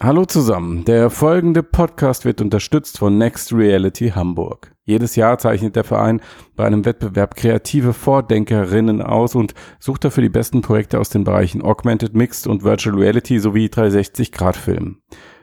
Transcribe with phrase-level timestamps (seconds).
[0.00, 0.86] Hallo zusammen.
[0.86, 4.74] Der folgende Podcast wird unterstützt von Next Reality Hamburg.
[4.84, 6.22] Jedes Jahr zeichnet der Verein
[6.56, 11.60] bei einem Wettbewerb kreative Vordenkerinnen aus und sucht dafür die besten Projekte aus den Bereichen
[11.60, 15.02] Augmented, Mixed und Virtual Reality sowie 360-Grad-Film.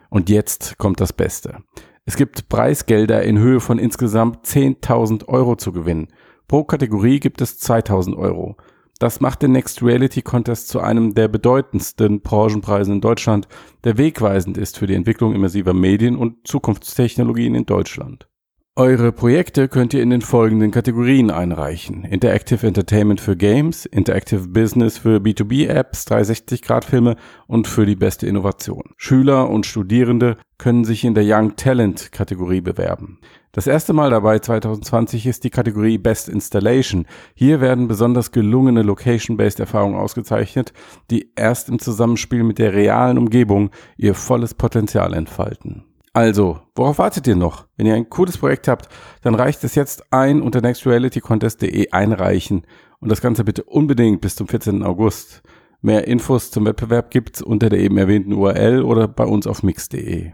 [0.09, 1.59] Und jetzt kommt das Beste.
[2.05, 6.07] Es gibt Preisgelder in Höhe von insgesamt 10.000 Euro zu gewinnen.
[6.47, 8.57] Pro Kategorie gibt es 2.000 Euro.
[8.99, 13.47] Das macht den Next Reality Contest zu einem der bedeutendsten Branchenpreise in Deutschland,
[13.85, 18.27] der wegweisend ist für die Entwicklung immersiver Medien und Zukunftstechnologien in Deutschland.
[18.75, 22.03] Eure Projekte könnt ihr in den folgenden Kategorien einreichen.
[22.03, 27.15] Interactive Entertainment für Games, Interactive Business für B2B-Apps, 360-Grad-Filme
[27.47, 28.93] und für die beste Innovation.
[28.97, 33.19] Schüler und Studierende können sich in der Young Talent Kategorie bewerben.
[33.51, 37.07] Das erste Mal dabei 2020 ist die Kategorie Best Installation.
[37.33, 40.71] Hier werden besonders gelungene Location-Based Erfahrungen ausgezeichnet,
[41.09, 45.83] die erst im Zusammenspiel mit der realen Umgebung ihr volles Potenzial entfalten.
[46.13, 47.65] Also, worauf wartet ihr noch?
[47.75, 48.87] Wenn ihr ein cooles Projekt habt,
[49.23, 52.67] dann reicht es jetzt ein unter nextrealitycontest.de einreichen
[52.99, 54.83] und das Ganze bitte unbedingt bis zum 14.
[54.83, 55.41] August.
[55.81, 60.33] Mehr Infos zum Wettbewerb gibt's unter der eben erwähnten URL oder bei uns auf mix.de.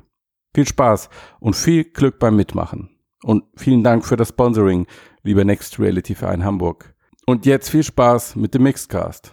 [0.53, 2.94] Viel Spaß und viel Glück beim Mitmachen.
[3.25, 4.85] Und vielen Dank für das Sponsoring,
[5.23, 6.93] lieber Next Reality Verein Hamburg.
[7.25, 9.31] Und jetzt viel Spaß mit dem Mixcast.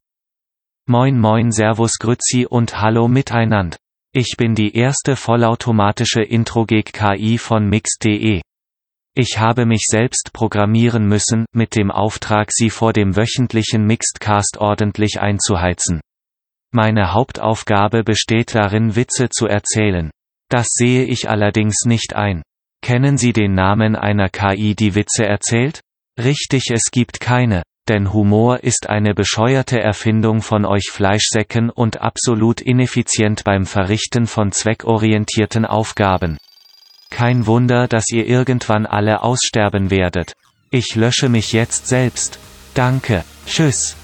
[0.88, 3.76] Moin moin Servus Grüzi und Hallo miteinander.
[4.14, 8.40] Ich bin die erste vollautomatische Intro-Gig-KI von Mix.de.
[9.14, 15.20] Ich habe mich selbst programmieren müssen, mit dem Auftrag Sie vor dem wöchentlichen Mixedcast ordentlich
[15.20, 16.00] einzuheizen.
[16.70, 20.10] Meine Hauptaufgabe besteht darin Witze zu erzählen.
[20.48, 22.42] Das sehe ich allerdings nicht ein.
[22.82, 25.80] Kennen Sie den Namen einer KI, die Witze erzählt?
[26.18, 32.60] Richtig, es gibt keine denn Humor ist eine bescheuerte Erfindung von euch Fleischsäcken und absolut
[32.60, 36.38] ineffizient beim Verrichten von zweckorientierten Aufgaben.
[37.10, 40.34] Kein Wunder, dass ihr irgendwann alle aussterben werdet.
[40.70, 42.38] Ich lösche mich jetzt selbst.
[42.74, 43.24] Danke.
[43.46, 43.96] Tschüss.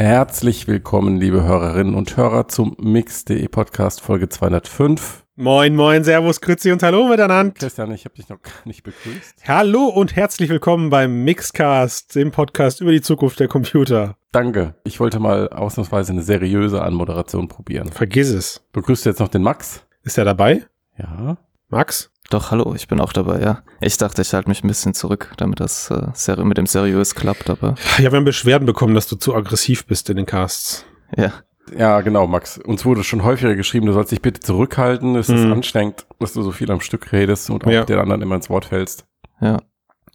[0.00, 5.26] Herzlich willkommen, liebe Hörerinnen und Hörer, zum Mix.de Podcast Folge 205.
[5.36, 7.52] Moin, moin, Servus, Grüezi und Hallo miteinander.
[7.52, 9.46] Christian, ich habe dich noch gar nicht begrüßt.
[9.46, 14.16] Hallo und herzlich willkommen beim Mixcast, dem Podcast über die Zukunft der Computer.
[14.32, 14.74] Danke.
[14.84, 17.92] Ich wollte mal ausnahmsweise eine seriöse Anmoderation probieren.
[17.92, 18.66] Vergiss es.
[18.72, 19.84] Begrüßt du jetzt noch den Max?
[20.02, 20.64] Ist er dabei?
[20.96, 21.36] Ja.
[21.70, 22.10] Max?
[22.30, 23.62] Doch, hallo, ich bin auch dabei, ja.
[23.80, 27.48] Ich dachte, ich halte mich ein bisschen zurück, damit das äh, mit dem seriös klappt,
[27.48, 27.76] aber.
[27.98, 30.84] Ja, wir haben Beschwerden bekommen, dass du zu aggressiv bist in den Casts.
[31.16, 31.32] Ja.
[31.76, 32.58] Ja, genau, Max.
[32.58, 35.14] Uns wurde schon häufiger geschrieben, du sollst dich bitte zurückhalten.
[35.14, 35.52] Es ist mhm.
[35.52, 37.84] anstrengend, dass du so viel am Stück redest und auch ja.
[37.84, 39.06] den anderen immer ins Wort fällst.
[39.40, 39.58] Ja,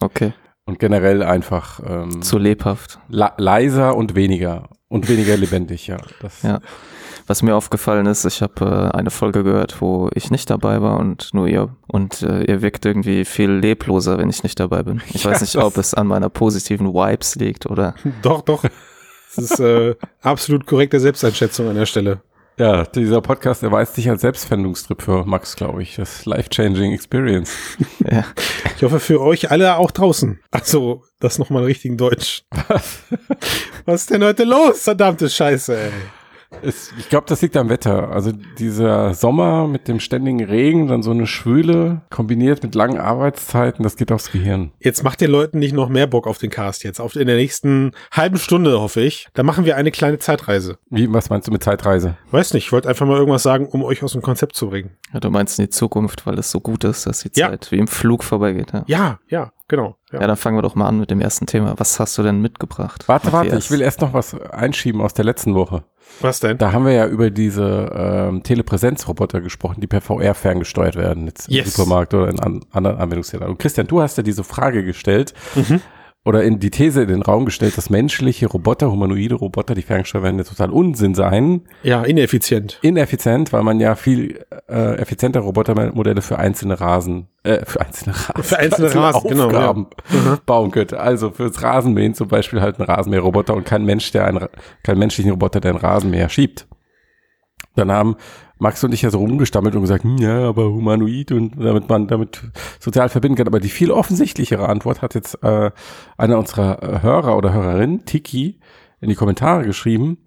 [0.02, 0.34] okay.
[0.66, 3.00] Und generell einfach ähm, zu lebhaft.
[3.08, 4.70] leiser und weniger.
[4.90, 5.98] Und weniger lebendig, ja.
[6.22, 6.60] Das ja.
[7.28, 11.00] Was mir aufgefallen ist, ich habe äh, eine Folge gehört, wo ich nicht dabei war
[11.00, 11.76] und nur ihr.
[11.88, 15.02] Und äh, ihr wirkt irgendwie viel lebloser, wenn ich nicht dabei bin.
[15.14, 17.96] Ich ja, weiß nicht, ob es an meiner positiven Vibes liegt oder.
[18.22, 18.64] Doch, doch.
[19.36, 22.22] Das ist äh, absolut korrekte Selbsteinschätzung an der Stelle.
[22.58, 25.96] Ja, dieser Podcast erweist sich als Selbstfindungstrip für Max, glaube ich.
[25.96, 27.52] Das Life-Changing Experience.
[28.10, 28.24] ja.
[28.78, 30.40] Ich hoffe für euch alle auch draußen.
[30.52, 32.46] Also, das nochmal richtigen Deutsch.
[32.70, 33.00] Was?
[33.84, 34.84] Was ist denn heute los?
[34.84, 35.92] Verdammte Scheiße, ey.
[36.66, 38.10] Es, ich glaube, das liegt am Wetter.
[38.12, 43.84] Also dieser Sommer mit dem ständigen Regen, dann so eine Schwüle, kombiniert mit langen Arbeitszeiten,
[43.84, 44.72] das geht aufs Gehirn.
[44.80, 47.00] Jetzt macht den Leuten nicht noch mehr Bock auf den Cast jetzt.
[47.00, 49.28] Auf, in der nächsten halben Stunde, hoffe ich.
[49.34, 50.78] Da machen wir eine kleine Zeitreise.
[50.90, 52.18] Wie, was meinst du mit Zeitreise?
[52.32, 54.92] Weiß nicht, ich wollte einfach mal irgendwas sagen, um euch aus dem Konzept zu bringen.
[55.14, 57.72] Ja, du meinst in die Zukunft, weil es so gut ist, dass die Zeit ja.
[57.72, 58.74] wie im Flug vorbeigeht.
[58.74, 59.98] Ja, ja, ja genau.
[60.12, 60.22] Ja.
[60.22, 60.28] ja.
[60.28, 61.76] dann fangen wir doch mal an mit dem ersten Thema.
[61.78, 63.08] Was hast du denn mitgebracht?
[63.08, 63.54] Warte, Matthias?
[63.54, 65.84] warte, ich will erst noch was einschieben aus der letzten Woche.
[66.22, 66.58] Was denn?
[66.58, 71.50] Da haben wir ja über diese ähm, Telepräsenzroboter gesprochen, die per VR ferngesteuert werden, jetzt
[71.50, 73.48] im Supermarkt oder in an, anderen Anwendungsfällen.
[73.48, 75.82] Und Christian, du hast ja diese Frage gestellt, mhm
[76.26, 80.24] oder in die These in den Raum gestellt, dass menschliche Roboter, humanoide Roboter, die ferngesteuert
[80.24, 81.62] werden, total Unsinn seien.
[81.84, 82.80] Ja, ineffizient.
[82.82, 88.44] Ineffizient, weil man ja viel äh, effizienter Robotermodelle für einzelne Rasen, äh, für einzelne Rasen,
[88.44, 90.40] für einzelne, für einzelne Rasen, genau, Aufgaben genau, ja.
[90.48, 91.00] bauen könnte.
[91.00, 94.48] Also fürs Rasenmähen zum Beispiel halt ein Rasenmäherroboter und kein Mensch, der einen,
[94.82, 96.68] kein menschlichen Roboter, der einen Rasenmäher schiebt.
[97.76, 98.16] Dann haben
[98.58, 102.08] Max und ich ja so rumgestammelt und gesagt, hm, ja, aber humanoid und damit man
[102.08, 102.42] damit
[102.80, 103.48] sozial verbinden kann.
[103.48, 105.72] Aber die viel offensichtlichere Antwort hat jetzt äh,
[106.18, 108.60] einer unserer äh, Hörer oder Hörerin, Tiki,
[109.02, 110.20] in die Kommentare geschrieben,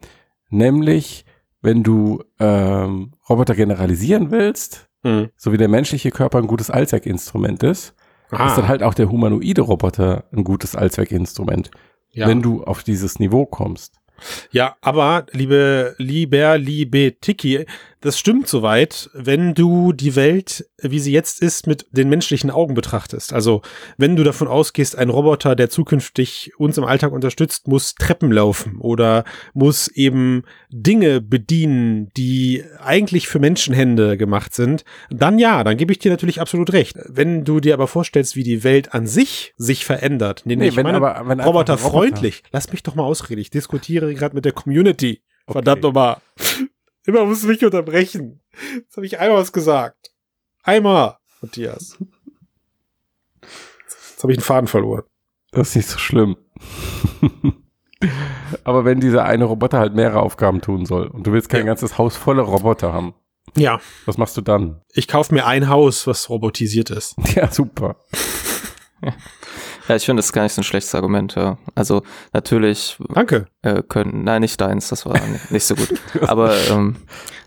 [0.50, 1.24] nämlich
[1.62, 5.28] wenn du ähm, Roboter generalisieren willst, Mhm.
[5.36, 7.94] so wie der menschliche Körper ein gutes Allzweckinstrument ist,
[8.32, 11.70] Ah, ist dann halt auch der humanoide Roboter ein gutes Allzweckinstrument,
[12.10, 12.26] ja.
[12.26, 13.94] wenn du auf dieses Niveau kommst.
[14.50, 17.64] Ja, aber liebe Lieber, liebe Tiki,
[18.00, 22.74] das stimmt soweit, wenn du die Welt, wie sie jetzt ist, mit den menschlichen Augen
[22.74, 23.32] betrachtest.
[23.32, 23.62] Also,
[23.96, 28.76] wenn du davon ausgehst, ein Roboter, der zukünftig uns im Alltag unterstützt, muss Treppen laufen
[28.80, 29.24] oder
[29.54, 35.98] muss eben Dinge bedienen, die eigentlich für Menschenhände gemacht sind, dann ja, dann gebe ich
[35.98, 36.96] dir natürlich absolut recht.
[37.08, 40.76] Wenn du dir aber vorstellst, wie die Welt an sich sich verändert, nee, Nee, ich
[40.76, 42.42] wenn meine, aber- wenn Roboter- freundlich.
[42.52, 43.40] Lass mich doch mal ausreden.
[43.40, 45.20] Ich diskutiere gerade mit der Community.
[45.46, 45.52] Okay.
[45.54, 46.16] Verdammt nochmal.
[47.08, 48.42] Immer musst du mich unterbrechen.
[48.76, 50.12] Jetzt habe ich einmal was gesagt.
[50.62, 51.96] Einmal, Matthias.
[53.40, 55.04] Jetzt habe ich einen Faden verloren.
[55.50, 56.36] Das ist nicht so schlimm.
[58.62, 61.66] Aber wenn dieser eine Roboter halt mehrere Aufgaben tun soll und du willst kein Ja.
[61.68, 63.14] ganzes Haus voller Roboter haben,
[63.56, 64.82] Ja, was machst du dann?
[64.92, 67.14] ich kaufe mir ein Haus, was robotisiert ist.
[67.34, 68.04] Ja, super.
[69.88, 71.56] Ja, ich finde, das ist gar nicht so ein schlechtes Argument, ja.
[71.74, 72.02] Also
[72.32, 73.46] natürlich Danke.
[73.62, 75.18] äh, können, nein, nicht deins, das war
[75.50, 75.88] nicht, so gut.
[76.26, 76.96] Aber ähm,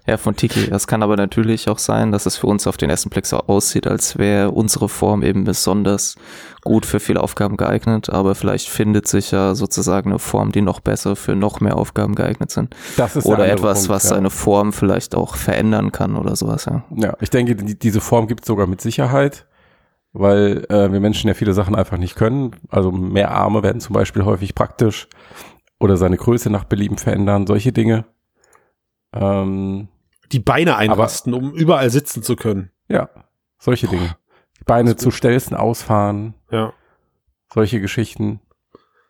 [0.08, 0.68] ja, von Tiki.
[0.68, 3.38] Das kann aber natürlich auch sein, dass es für uns auf den ersten Blick so
[3.38, 6.16] aussieht, als wäre unsere Form eben besonders
[6.64, 10.80] gut für viele Aufgaben geeignet, aber vielleicht findet sich ja sozusagen eine Form, die noch
[10.80, 12.76] besser für noch mehr Aufgaben geeignet sind.
[12.98, 14.10] Das ist der Oder etwas, Punkt, was ja.
[14.10, 16.84] seine Form vielleicht auch verändern kann oder sowas, ja.
[16.96, 19.46] Ja, ich denke, die, diese Form gibt es sogar mit Sicherheit,
[20.14, 22.52] weil äh, wir Menschen ja viele Sachen einfach nicht können.
[22.70, 25.08] Also mehr Arme werden zum Beispiel häufig praktisch
[25.80, 28.06] oder seine Größe nach Belieben verändern, solche Dinge.
[29.14, 29.88] Ähm,
[30.32, 32.72] Die Beine einrasten, um überall sitzen zu können.
[32.88, 33.10] ja,
[33.60, 34.16] solche Dinge.
[34.60, 36.74] Die Beine zu Stelzen ausfahren, Ja.
[37.54, 38.40] solche Geschichten.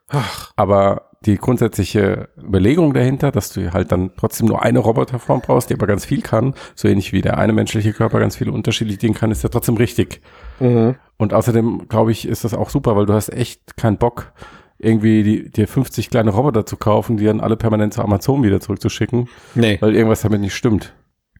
[0.09, 5.69] Ach, Aber die grundsätzliche Überlegung dahinter, dass du halt dann trotzdem nur eine Roboterform brauchst,
[5.69, 8.97] die aber ganz viel kann, so ähnlich wie der eine menschliche Körper ganz viele unterschiedliche
[9.00, 10.21] Dinge kann, ist ja trotzdem richtig.
[10.59, 10.95] mhm.
[11.18, 14.33] Und außerdem, glaube ich, ist das auch super, weil du hast echt keinen Bock,
[14.79, 18.59] irgendwie die, dir 50 kleine Roboter zu kaufen, die dann alle permanent zu Amazon wieder
[18.59, 20.95] zurückzuschicken, Nee, weil irgendwas damit nicht stimmt.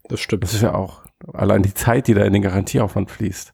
[0.08, 0.44] das stimmt.
[0.44, 1.02] Das ist ja auch
[1.34, 3.54] allein die Zeit, die da in den Garantieaufwand fließt.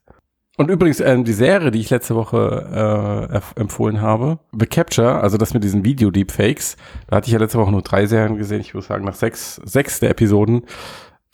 [0.58, 5.38] Und übrigens, ähm, die Serie, die ich letzte Woche äh, empfohlen habe, The Capture, also
[5.38, 6.76] das mit diesen Video-Deepfakes,
[7.06, 9.60] da hatte ich ja letzte Woche nur drei Serien gesehen, ich würde sagen, nach sechs,
[9.64, 10.62] sechs der Episoden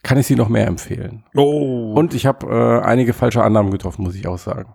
[0.02, 1.24] kann ich sie noch mehr empfehlen.
[1.34, 1.94] Oh.
[1.94, 4.74] Und ich habe äh, einige falsche Annahmen getroffen, muss ich auch sagen.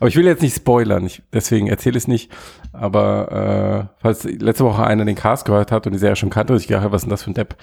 [0.00, 2.32] Aber ich will jetzt nicht spoilern, ich, deswegen erzähle ich es nicht.
[2.72, 6.54] Aber äh, falls letzte Woche einer den Cast gehört hat und die Serie schon kannte,
[6.54, 7.56] und ich gedacht, was ist denn das für ein Depp?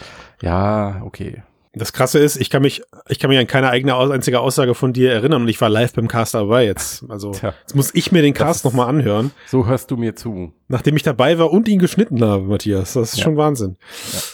[0.43, 1.41] Ja, okay.
[1.79, 4.93] Das Krasse ist, ich kann mich, ich kann mich an keine eigene einzige Aussage von
[4.93, 7.03] dir erinnern und ich war live beim Cast dabei jetzt.
[7.09, 7.53] Also Tja.
[7.61, 10.51] jetzt muss ich mir den Cast nochmal anhören, So hörst du mir zu.
[10.67, 12.93] nachdem ich dabei war und ihn geschnitten habe, Matthias.
[12.93, 13.23] Das ist Ja.
[13.23, 13.77] schon Wahnsinn.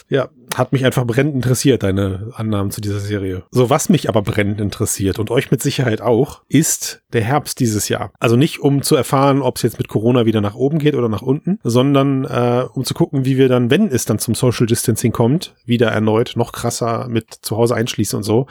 [0.08, 0.28] Ja.
[0.56, 3.44] Hat mich einfach brennend interessiert, deine Annahmen zu dieser Serie.
[3.50, 7.88] So, was mich aber brennend interessiert und euch mit Sicherheit auch, ist der Herbst dieses
[7.88, 8.12] Jahr.
[8.18, 11.08] Also nicht, um zu erfahren, ob es jetzt mit Corona wieder nach oben geht oder
[11.08, 14.66] nach unten, sondern äh, um zu gucken, wie wir dann, wenn es dann zum Social
[14.66, 18.46] Distancing kommt, wieder erneut noch krasser mit zu Hause einschließen und so,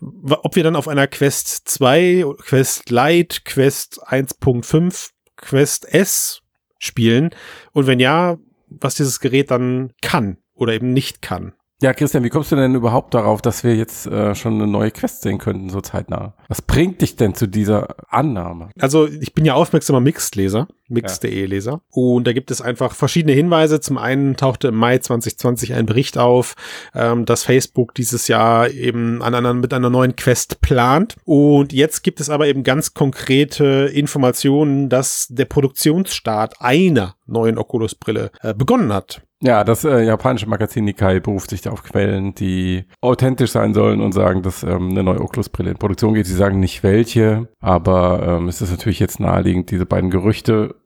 [0.00, 6.40] ob wir dann auf einer Quest 2, Quest Lite, Quest 1.5, Quest S
[6.78, 7.30] spielen
[7.72, 11.52] und wenn ja, was dieses Gerät dann kann oder eben nicht kann.
[11.82, 14.90] Ja, Christian, wie kommst du denn überhaupt darauf, dass wir jetzt äh, schon eine neue
[14.92, 16.34] Quest sehen könnten, so zeitnah?
[16.48, 18.70] Was bringt dich denn zu dieser Annahme?
[18.78, 21.82] Also ich bin ja aufmerksamer Mixed-Leser, Mixed.de-Leser.
[21.90, 23.80] Und da gibt es einfach verschiedene Hinweise.
[23.80, 26.54] Zum einen tauchte im Mai 2020 ein Bericht auf,
[26.94, 31.16] ähm, dass Facebook dieses Jahr eben an einer, mit einer neuen Quest plant.
[31.24, 38.30] Und jetzt gibt es aber eben ganz konkrete Informationen, dass der Produktionsstart einer neuen Oculus-Brille
[38.42, 39.22] äh, begonnen hat.
[39.44, 44.00] Ja, das äh, japanische Magazin Nikkei beruft sich da auf Quellen, die authentisch sein sollen
[44.00, 46.26] und sagen, dass ähm, eine neue Oculus-Brille in Produktion geht.
[46.26, 50.76] Sie sagen nicht welche, aber ähm, es ist natürlich jetzt naheliegend, diese beiden Gerüchte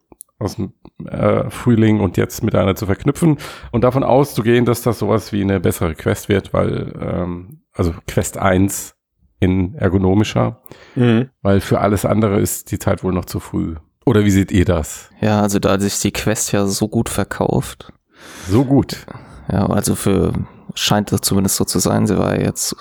[0.41, 0.73] aus dem
[1.07, 3.39] äh, Frühling und jetzt miteinander zu verknüpfen
[3.71, 8.39] und davon auszugehen, dass das sowas wie eine bessere Quest wird, weil, ähm, also Quest
[8.39, 8.97] 1
[9.39, 10.63] in ergonomischer,
[11.43, 13.77] weil für alles andere ist die Zeit wohl noch zu früh.
[14.05, 15.11] Oder wie seht ihr das?
[15.21, 17.93] Ja, also da sich die Quest ja so gut verkauft,
[18.49, 19.07] So gut.
[19.51, 20.33] ja, also für,
[20.75, 22.77] scheint das zumindest so zu sein, sie war jetzt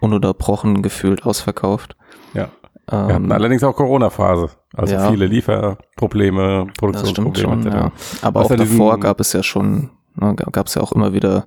[0.00, 1.96] ununterbrochen gefühlt ausverkauft.
[2.34, 2.48] Ja.
[2.88, 4.50] Wir hatten Ähm, allerdings auch Corona-Phase.
[4.76, 5.10] Also Ja.
[5.10, 7.62] viele Lieferprobleme, Produktionsprobleme.
[7.62, 7.90] schon, ja.
[8.22, 11.46] Aber Was auch davor gab es ja schon, ne, gab es ja auch immer wieder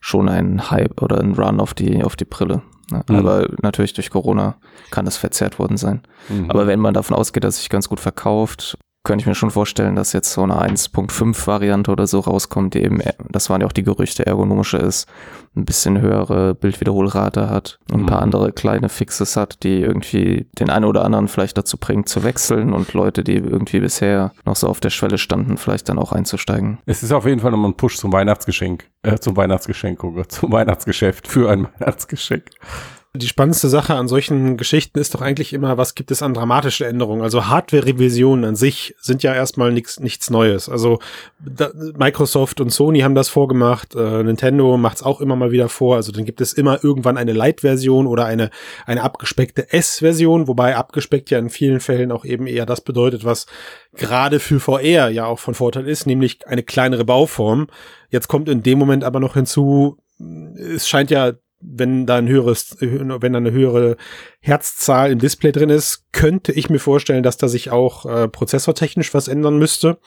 [0.00, 2.62] schon einen Hype oder einen Run auf die, auf die Brille.
[2.90, 3.02] Ne?
[3.08, 3.16] Mhm.
[3.16, 4.56] Aber natürlich durch Corona
[4.92, 6.02] kann das verzerrt worden sein.
[6.28, 6.50] Mhm.
[6.50, 9.94] Aber wenn man davon ausgeht, dass sich ganz gut verkauft, könnte ich mir schon vorstellen,
[9.96, 13.72] dass jetzt so eine 1.5 Variante oder so rauskommt, die eben, das waren ja auch
[13.72, 15.06] die Gerüchte, ergonomische ist,
[15.54, 18.24] ein bisschen höhere Bildwiederholrate hat und ein paar Mhm.
[18.24, 22.72] andere kleine Fixes hat, die irgendwie den einen oder anderen vielleicht dazu bringt zu wechseln
[22.74, 26.78] und Leute, die irgendwie bisher noch so auf der Schwelle standen, vielleicht dann auch einzusteigen.
[26.84, 30.32] Es ist auf jeden Fall nochmal ein Push zum Weihnachtsgeschenk, äh, zum Weihnachtsgeschenk, oh Gott,
[30.32, 32.42] zum Weihnachtsgeschäft für ein Weihnachtsgeschenk.
[33.16, 36.86] Die spannendste Sache an solchen Geschichten ist doch eigentlich immer, was gibt es an dramatischen
[36.86, 37.22] Änderungen?
[37.22, 40.68] Also Hardware-Revisionen an sich sind ja erstmal nichts nichts Neues.
[40.68, 40.98] Also
[41.38, 45.68] da, Microsoft und Sony haben das vorgemacht, äh, Nintendo macht es auch immer mal wieder
[45.68, 45.96] vor.
[45.96, 48.50] Also dann gibt es immer irgendwann eine Light-Version oder eine,
[48.86, 53.46] eine abgespeckte S-Version, wobei abgespeckt ja in vielen Fällen auch eben eher das bedeutet, was
[53.94, 57.68] gerade für VR ja auch von Vorteil ist, nämlich eine kleinere Bauform.
[58.10, 59.98] Jetzt kommt in dem Moment aber noch hinzu,
[60.56, 63.96] es scheint ja wenn da ein höheres, wenn da eine höhere
[64.40, 69.12] Herzzahl im Display drin ist, könnte ich mir vorstellen, dass da sich auch äh, prozessortechnisch
[69.14, 69.98] was ändern müsste.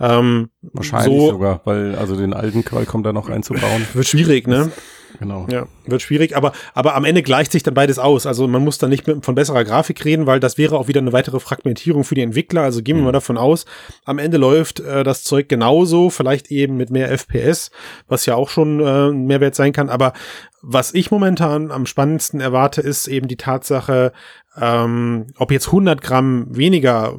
[0.00, 3.86] Ähm, Wahrscheinlich so sogar, weil also den alten Qualcomm da noch einzubauen.
[3.94, 4.70] wird schwierig, ne?
[5.18, 5.46] Genau.
[5.50, 8.24] Ja, wird schwierig, aber, aber am Ende gleicht sich dann beides aus.
[8.24, 11.00] Also man muss dann nicht mit, von besserer Grafik reden, weil das wäre auch wieder
[11.02, 12.62] eine weitere Fragmentierung für die Entwickler.
[12.62, 13.06] Also gehen wir Mhm.
[13.06, 13.66] mal davon aus,
[14.06, 17.70] am Ende läuft äh, das Zeug genauso, vielleicht eben mit mehr FPS,
[18.08, 19.90] was ja auch schon äh, ein Mehrwert sein kann.
[19.90, 20.14] Aber
[20.62, 24.12] was ich momentan am spannendsten erwarte, ist eben die Tatsache,
[24.56, 27.18] ähm, ob jetzt 100 Gramm weniger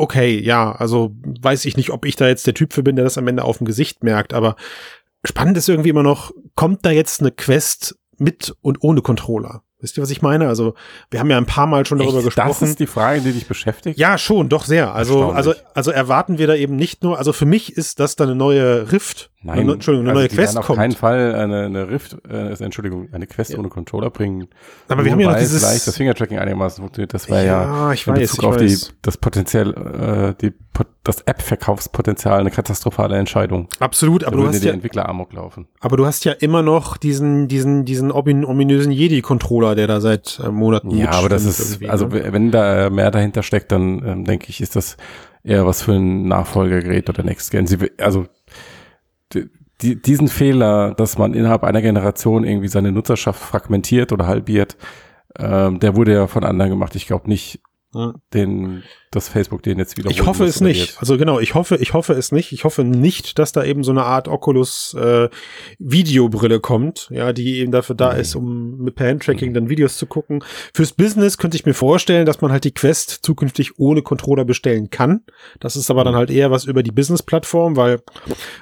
[0.00, 3.04] okay, ja, also weiß ich nicht, ob ich da jetzt der Typ für bin, der
[3.04, 4.56] das am Ende auf dem Gesicht merkt, aber
[5.24, 9.62] spannend ist irgendwie immer noch, kommt da jetzt eine Quest mit und ohne Controller?
[9.82, 10.48] Wisst ihr, was ich meine?
[10.48, 10.74] Also,
[11.10, 12.26] wir haben ja ein paar Mal schon darüber Echt?
[12.26, 12.56] gesprochen.
[12.60, 13.98] Das ist die Frage, die dich beschäftigt?
[13.98, 14.94] Ja, schon, doch sehr.
[14.94, 18.28] Also, also, also erwarten wir da eben nicht nur, also für mich ist das dann
[18.28, 20.78] eine neue Rift, Nein, eine, Entschuldigung, eine also neue Quest auf kommt.
[20.78, 24.48] keinen Fall eine, eine Rift, äh, Entschuldigung, eine Quest ohne Controller bringen.
[24.88, 27.14] Aber wir haben ja noch dieses- vielleicht das Fingertracking einigermaßen funktioniert.
[27.14, 28.80] Das wäre ja, Ja, ich in weiß, Bezug ich auf weiß.
[28.88, 30.52] die das potenziell äh, die
[31.10, 33.68] das App-Verkaufspotenzial eine katastrophale Entscheidung.
[33.78, 35.68] Absolut, aber da du hast die ja, Entwickler amok laufen.
[35.80, 40.40] aber du hast ja immer noch diesen, diesen, diesen omin- ominösen Jedi-Controller, der da seit
[40.44, 42.32] äh, Monaten Ja, aber das ist, also ne?
[42.32, 44.96] wenn da mehr dahinter steckt, dann ähm, denke ich, ist das
[45.42, 47.66] eher was für ein Nachfolgergerät oder Next Gen.
[47.66, 48.26] Sie, also
[49.82, 54.76] die, diesen Fehler, dass man innerhalb einer Generation irgendwie seine Nutzerschaft fragmentiert oder halbiert,
[55.38, 56.94] ähm, der wurde ja von anderen gemacht.
[56.96, 57.60] Ich glaube nicht,
[57.94, 58.12] Ja.
[58.34, 60.96] den, dass Facebook den jetzt wieder Ich hoffe es nicht.
[61.00, 62.52] Also genau, ich hoffe, ich hoffe es nicht.
[62.52, 65.28] Ich hoffe nicht, dass da eben so eine Art Oculus äh,
[65.80, 68.20] Videobrille kommt, ja, die eben dafür da Nee.
[68.20, 70.44] ist, um mit per Handtracking dann Videos zu gucken.
[70.72, 74.90] Fürs Business könnte ich mir vorstellen, dass man halt die Quest zukünftig ohne Controller bestellen
[74.90, 75.22] kann.
[75.58, 78.02] Das ist aber dann halt eher was über die Business-Plattform, weil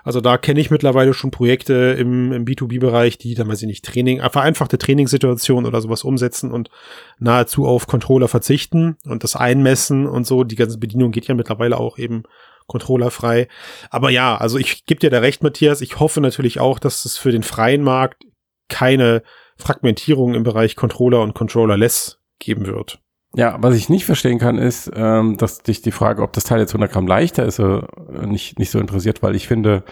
[0.02, 3.84] also da kenne ich mittlerweile schon Projekte im, im B2B-Bereich, die dann weiß ich nicht
[3.84, 6.70] Training, äh, vereinfachte Trainingssituationen oder sowas umsetzen und
[7.18, 10.37] nahezu auf Controller verzichten und das einmessen und so.
[10.44, 12.24] Die ganze Bedienung geht ja mittlerweile auch eben
[12.66, 13.48] controllerfrei.
[13.90, 15.80] Aber ja, also ich gebe dir da recht, Matthias.
[15.80, 18.24] Ich hoffe natürlich auch, dass es für den freien Markt
[18.68, 19.22] keine
[19.56, 23.00] Fragmentierung im Bereich Controller und Controllerless geben wird.
[23.34, 26.60] Ja, was ich nicht verstehen kann, ist, ähm, dass dich die Frage, ob das Teil
[26.60, 27.80] jetzt 100 Gramm leichter ist, äh,
[28.24, 29.84] nicht, nicht so interessiert, weil ich finde,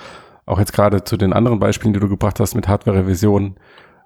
[0.46, 3.56] auch jetzt gerade zu den anderen Beispielen, die du gebracht hast mit Hardware-Revisionen,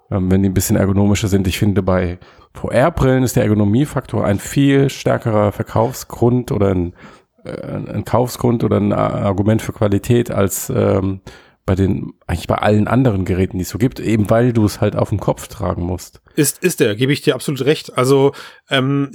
[0.09, 2.19] ähm, wenn die ein bisschen ergonomischer sind, ich finde, bei
[2.53, 6.93] VR-Brillen ist der Ergonomiefaktor ein viel stärkerer Verkaufsgrund oder ein,
[7.43, 11.21] äh, ein Kaufsgrund oder ein Argument für Qualität als ähm,
[11.65, 14.81] bei den, eigentlich bei allen anderen Geräten, die es so gibt, eben weil du es
[14.81, 16.21] halt auf dem Kopf tragen musst.
[16.35, 17.97] Ist, ist der, gebe ich dir absolut recht.
[17.97, 18.33] Also
[18.69, 19.11] ähm,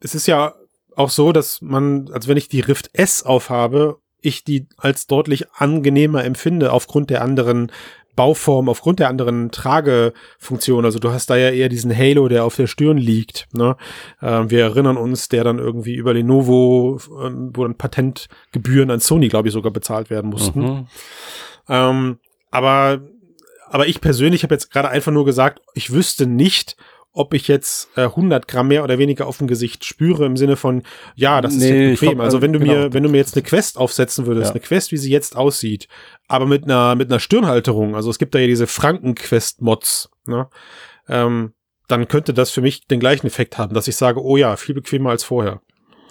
[0.00, 0.54] es ist ja
[0.94, 5.50] auch so, dass man, also wenn ich die Rift S aufhabe, ich die als deutlich
[5.52, 7.70] angenehmer empfinde aufgrund der anderen
[8.18, 10.84] Bauform, aufgrund der anderen Tragefunktion.
[10.84, 13.46] Also du hast da ja eher diesen Halo, der auf der Stirn liegt.
[13.52, 13.76] Ne?
[14.20, 19.28] Ähm, wir erinnern uns, der dann irgendwie über Lenovo, ähm, wo dann Patentgebühren an Sony,
[19.28, 20.60] glaube ich, sogar bezahlt werden mussten.
[20.60, 20.86] Mhm.
[21.68, 22.18] Ähm,
[22.50, 23.02] aber,
[23.68, 26.76] aber ich persönlich habe jetzt gerade einfach nur gesagt, ich wüsste nicht,
[27.12, 30.56] ob ich jetzt äh, 100 Gramm mehr oder weniger auf dem Gesicht spüre im Sinne
[30.56, 30.82] von,
[31.16, 32.16] ja, das ist Nee, jetzt ich bequem.
[32.18, 32.72] glaub, also wenn du genau.
[32.74, 34.52] mir, wenn du mir jetzt eine Quest aufsetzen würdest, Ja.
[34.52, 35.88] eine Quest, wie sie jetzt aussieht,
[36.28, 40.48] aber mit einer, mit einer Stirnhalterung, also es gibt da ja diese Franken-Quest-Mods, ne?
[41.08, 41.52] Ähm,
[41.88, 44.74] dann könnte das für mich den gleichen Effekt haben, dass ich sage, oh ja, viel
[44.74, 45.62] bequemer als vorher.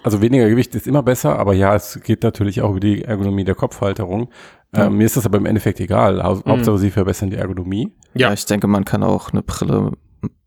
[0.03, 3.43] Also weniger Gewicht ist immer besser, aber ja, es geht natürlich auch über die Ergonomie
[3.43, 4.31] der Kopfhalterung.
[4.75, 4.87] Ja.
[4.87, 6.23] Ähm, mir ist das aber im Endeffekt egal.
[6.23, 6.43] Hau- Mhm.
[6.47, 7.93] Hauptsache sie verbessern die Ergonomie.
[8.15, 8.27] Ja.
[8.29, 8.33] Ja.
[8.33, 9.91] ich denke, man kann auch eine Brille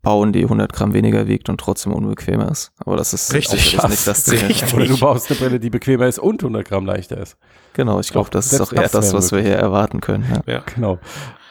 [0.01, 2.71] bauen, die 100 Gramm weniger wiegt und trotzdem unbequemer ist.
[2.79, 3.79] Aber das ist Richtig.
[3.79, 4.39] auch nicht das Ziel.
[4.39, 4.73] Richtig.
[4.73, 7.37] Oder du baust eine Brille, die bequemer ist und 100 Gramm leichter ist.
[7.73, 10.25] Genau, ich glaube, das ist auch eher das was wir hier erwarten können.
[10.47, 10.53] Ja.
[10.53, 10.63] Ja.
[10.75, 10.99] Genau.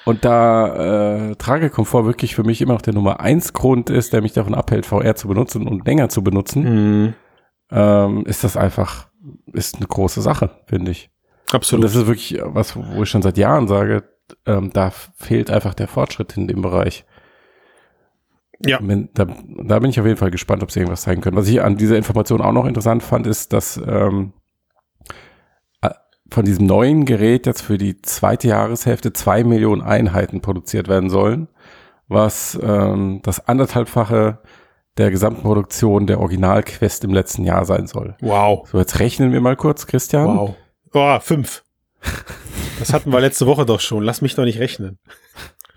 [0.04, 4.22] Und da äh, Tragekomfort wirklich für mich immer noch der Nummer eins Grund ist, der
[4.22, 7.14] mich davon abhält, VR zu benutzen und länger zu benutzen, Mhm.
[7.70, 9.08] ähm, ist das einfach
[9.52, 11.10] ist eine große Sache, finde ich.
[11.52, 11.84] Absolut.
[11.84, 14.04] Und das ist wirklich was, wo ich schon seit Jahren sage,
[14.46, 17.04] ähm, da fehlt einfach der Fortschritt in dem Bereich.
[18.64, 18.78] Ja.
[19.14, 19.26] Da,
[19.64, 21.36] da bin ich auf jeden Fall gespannt, ob sie irgendwas zeigen können.
[21.36, 24.32] Was ich an dieser Information auch noch interessant fand, ist, dass ähm,
[25.80, 25.90] äh,
[26.30, 31.48] von diesem neuen Gerät jetzt für die zweite Jahreshälfte zwei Millionen Einheiten produziert werden sollen,
[32.08, 34.40] was ähm, das anderthalbfache
[34.98, 38.16] der gesamten Produktion der Original-Quest im letzten Jahr sein soll.
[38.20, 38.68] wow.
[38.68, 40.26] So, jetzt rechnen wir mal kurz, Christian.
[40.26, 40.56] Wow.
[40.92, 41.64] Oh, fünf.
[42.78, 44.02] Das hatten wir letzte Woche doch schon.
[44.02, 44.98] Lass mich doch nicht rechnen.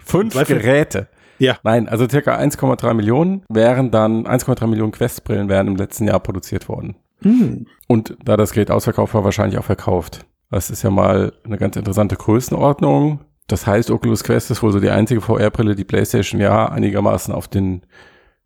[0.04, 1.08] Fünf Geräte.
[1.44, 1.58] Ja.
[1.64, 6.70] Nein, also circa 1,3 Millionen wären dann, 1,3 Millionen Quest-Brillen wären im letzten Jahr produziert
[6.70, 6.96] worden.
[7.22, 7.68] Hm.
[7.88, 10.26] Und da das Gerät ausverkauft war, wahrscheinlich auch verkauft.
[10.50, 13.20] Das ist ja mal eine ganz interessante Größenordnung.
[13.48, 17.50] Das heißt, Oculus Quest ist wohl so die einzige VR-Brille, die PlayStation ja einigermaßen auf
[17.50, 17.82] den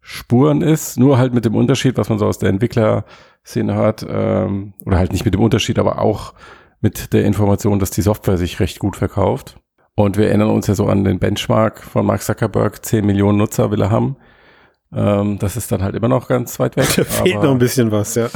[0.01, 0.97] Spuren ist.
[0.97, 5.11] Nur halt mit dem Unterschied, was man so aus der Entwicklerszene hört, ähm, oder halt
[5.11, 6.33] nicht mit dem Unterschied, aber auch
[6.81, 9.59] mit der Information, dass die Software sich recht gut verkauft.
[9.99, 13.71] Und wir erinnern uns ja so an den Benchmark von Mark Zuckerberg, 10 Millionen Nutzer
[13.71, 14.15] will er haben.
[14.93, 16.87] Ähm, das ist dann halt immer noch ganz weit weg.
[16.95, 18.29] Da fehlt noch ein bisschen was, ja.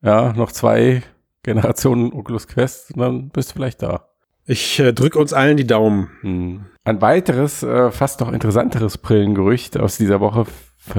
[0.00, 1.02] ja, noch zwei
[1.42, 4.10] Generationen Oculus Quest, und dann bist du vielleicht da.
[4.46, 6.08] Ich äh, drücke uns allen die Daumen.
[6.20, 6.66] Hm.
[6.84, 10.46] Ein weiteres, äh, fast noch interessanteres Brillengerücht aus dieser Woche,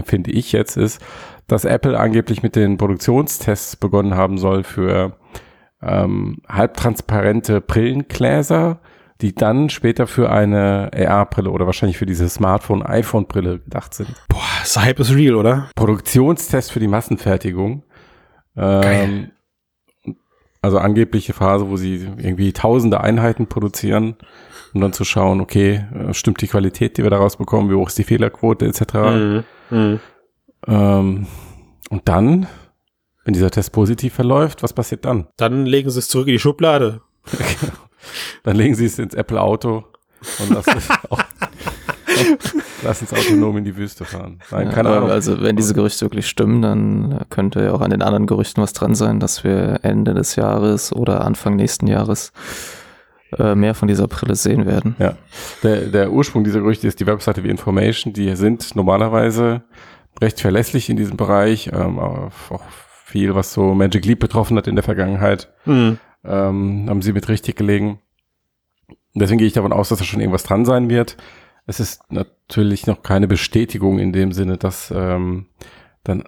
[0.03, 1.01] finde ich jetzt, ist,
[1.47, 5.15] dass Apple angeblich mit den Produktionstests begonnen haben soll für
[5.81, 8.81] ähm, halbtransparente Brillengläser,
[9.21, 14.09] die dann später für eine AR-Brille oder wahrscheinlich für diese Smartphone-iPhone-Brille gedacht sind.
[14.29, 15.69] Boah, das Hype ist real, oder?
[15.75, 17.83] Produktionstest für die Massenfertigung.
[18.57, 19.31] Ähm.
[20.63, 24.15] Also angebliche Phase, wo sie irgendwie tausende Einheiten produzieren,
[24.75, 27.87] um dann zu schauen, okay, äh, stimmt die Qualität, die wir daraus bekommen, wie hoch
[27.87, 28.93] ist die Fehlerquote etc.
[28.93, 29.43] Mhm.
[29.71, 29.99] Mhm.
[30.67, 31.27] Ähm,
[31.89, 32.45] und dann,
[33.25, 35.27] wenn dieser Test positiv verläuft, was passiert dann?
[35.37, 37.01] Dann legen sie es zurück in die Schublade.
[38.43, 39.83] Dann legen sie es ins Apple Auto
[40.39, 41.19] und lassen es, auch,
[42.83, 44.39] lassen es autonom in die Wüste fahren.
[44.51, 45.09] Nein, keine Ja, Ahnung.
[45.11, 48.73] Also wenn diese Gerüchte wirklich stimmen, dann könnte ja auch an den anderen Gerüchten was
[48.73, 52.31] dran sein, dass wir Ende des Jahres oder Anfang nächsten Jahres
[53.37, 54.95] äh, mehr von dieser Brille sehen werden.
[54.99, 55.15] Ja,
[55.63, 58.13] der, der Ursprung dieser Gerüchte ist die Webseite wie Information.
[58.13, 59.63] Die sind normalerweise
[60.21, 61.71] recht verlässlich in diesem Bereich.
[61.73, 62.61] Ähm, auch auch
[63.05, 65.97] viel, was so Magic Leap betroffen hat in der Vergangenheit, Mhm.
[66.23, 67.99] Ähm, haben sie mit richtig gelegen.
[69.13, 71.17] Deswegen gehe ich davon aus, dass da schon irgendwas dran sein wird.
[71.65, 75.47] Es ist natürlich noch keine Bestätigung in dem Sinne, dass ähm,
[76.03, 76.23] dann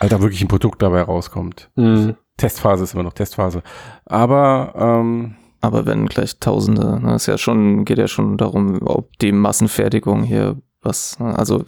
[0.00, 1.70] halt da wirklich ein Produkt dabei rauskommt.
[1.76, 2.16] Mhm.
[2.36, 3.62] Testphase ist immer noch Testphase.
[4.04, 9.16] Aber ähm, Aber wenn gleich Tausende, ne, ist ja schon, geht ja schon darum, ob
[9.18, 11.64] die Massenfertigung hier was, ne, also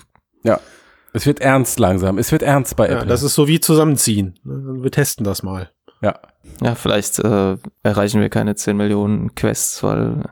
[1.14, 2.18] es wird ernst langsam.
[2.18, 3.07] Es wird ernst bei Ja, Apple.
[3.09, 4.38] das ist so wie zusammenziehen.
[4.44, 5.71] Wir testen das mal.
[6.03, 6.18] ja.
[6.62, 10.22] Ja, vielleicht äh, erreichen wir keine 10 Millionen Quests, weil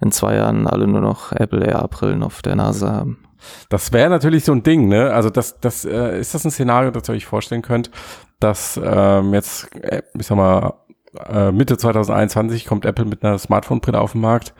[0.00, 3.18] in zwei Jahren alle nur noch Apple AR-Brillen auf der Nase haben.
[3.68, 5.12] Das wäre natürlich so ein Ding, ne?
[5.12, 7.90] Also das, das äh, ist das ein Szenario, das ihr euch vorstellen könnt,
[8.38, 10.74] dass ähm, jetzt, äh, ich sag mal,
[11.28, 14.54] äh, Mitte 2021 kommt Apple mit einer Smartphone-Brille auf den Markt,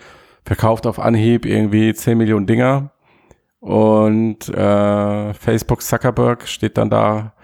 [0.45, 2.91] verkauft auf Anhieb irgendwie 10 Millionen Dinger
[3.61, 7.35] und äh, Facebook Zuckerberg steht dann da,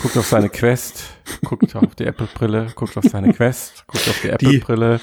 [0.00, 1.04] guckt auf seine Quest,
[1.44, 5.00] guckt auf die Apple-Brille, guckt auf seine Quest, guckt auf die Apple-Brille,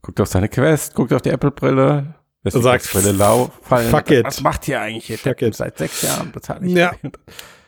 [0.00, 3.88] guckt auf seine Quest, guckt auf die Apple-Brille, Sagt, Brille lau fallen.
[3.88, 4.24] fuck it.
[4.24, 5.18] Was macht ihr eigentlich hier?
[5.18, 5.54] Fuck it.
[5.54, 6.72] Seit sechs Jahren bezahle ich.
[6.72, 6.92] Ja.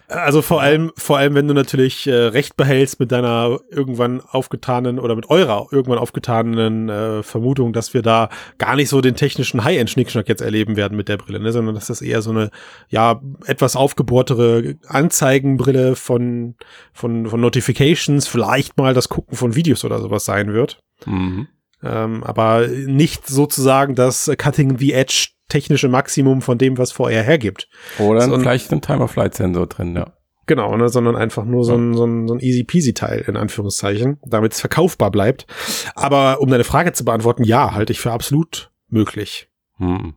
[0.06, 4.98] Also vor allem, vor allem, wenn du natürlich äh, Recht behältst mit deiner irgendwann aufgetanen
[4.98, 9.64] oder mit eurer irgendwann aufgetanen äh, Vermutung, dass wir da gar nicht so den technischen
[9.64, 11.52] High-End-Schnickschnack jetzt erleben werden mit der Brille, ne?
[11.52, 12.50] sondern dass das eher so eine,
[12.90, 16.56] ja, etwas aufgebohrtere Anzeigenbrille von,
[16.92, 20.80] von, von Notifications, vielleicht mal das Gucken von Videos oder sowas sein wird.
[21.06, 21.48] Mhm.
[21.84, 27.68] Ähm, aber nicht sozusagen das Cutting the Edge technische Maximum von dem, was VR hergibt.
[27.98, 30.12] Oder So ein- vielleicht ein Time-of-Flight-Sensor drin, ja.
[30.46, 34.52] Genau, ne, sondern einfach nur so ein, so ein, so ein easy-peasy-Teil, in Anführungszeichen, damit
[34.52, 35.46] es verkaufbar bleibt.
[35.94, 39.48] Aber um deine Frage zu beantworten, ja, halte ich für absolut möglich.
[39.78, 40.14] Mhm.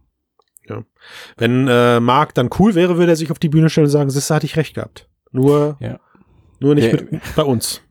[1.38, 4.12] Wenn äh, Marc dann cool wäre, würde er sich auf die Bühne stellen und sagen,
[4.14, 5.08] das hatte ich recht gehabt.
[5.32, 6.00] Nur, Ja.
[6.60, 6.94] nur nicht Ja.
[6.94, 7.82] mit, bei uns.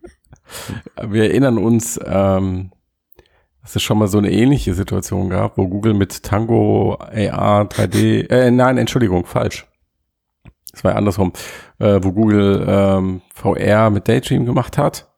[1.03, 2.71] Wir erinnern uns, ähm,
[3.67, 8.31] dass es schon mal so eine ähnliche Situation gab, wo Google mit Tango AR 3D,
[8.31, 9.67] äh, nein, Entschuldigung, falsch.
[10.73, 11.33] Es war ja andersrum,
[11.81, 15.11] äh, wo Google ähm, VR mit Daydream gemacht hat.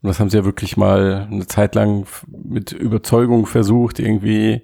[0.00, 4.62] Und das haben sie ja wirklich mal eine Zeit lang mit Überzeugung versucht, irgendwie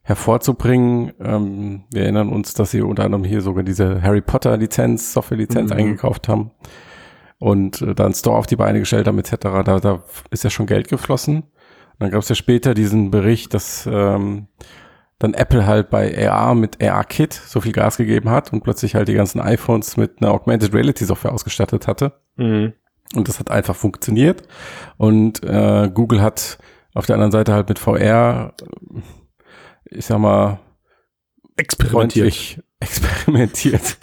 [0.00, 1.12] hervorzubringen.
[1.22, 5.72] Ähm, wir erinnern uns, dass sie unter anderem hier sogar diese Harry Potter Lizenz, Software-Lizenz
[5.72, 5.76] Mhm.
[5.76, 6.52] eingekauft haben.
[7.38, 10.48] und äh, da einen Store auf die Beine gestellt haben etc., da, da ist ja
[10.48, 11.42] schon Geld geflossen.
[11.98, 14.48] Dann gab es ja später diesen Bericht, dass ähm,
[15.18, 18.94] dann Apple halt bei AR mit AR Kit so viel Gas gegeben hat und plötzlich
[18.94, 22.12] halt die ganzen iPhones mit einer Augmented Reality Software ausgestattet hatte.
[22.36, 22.72] Mhm.
[23.14, 24.42] Und das hat einfach funktioniert.
[24.96, 26.58] Und äh, Google hat
[26.94, 28.54] auf der anderen Seite halt mit VR,
[29.84, 30.58] ich sag mal,
[31.56, 32.62] Experimentiert.
[32.82, 33.96] Experimentiert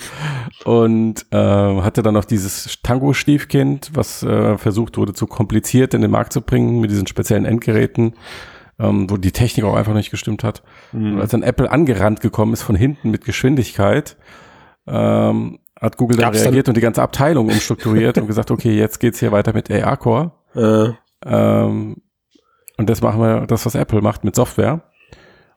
[0.65, 1.37] und äh,
[1.81, 6.41] hatte dann noch dieses Tango-Stiefkind, was äh, versucht wurde, zu kompliziert in den Markt zu
[6.41, 8.13] bringen mit diesen speziellen Endgeräten,
[8.79, 10.63] ähm, wo die Technik auch einfach nicht gestimmt hat.
[10.93, 11.21] Und Mhm.
[11.21, 14.17] als dann Apple angerannt gekommen ist von hinten mit Geschwindigkeit,
[14.87, 18.75] ähm, hat Google dann Gab's dann- reagiert und die ganze Abteilung umstrukturiert und gesagt, okay,
[18.77, 20.31] jetzt geht's hier weiter mit AR-Core.
[20.55, 20.93] Äh,
[21.25, 21.97] Ähm,
[22.77, 24.83] und das machen wir, das, was Apple macht mit Software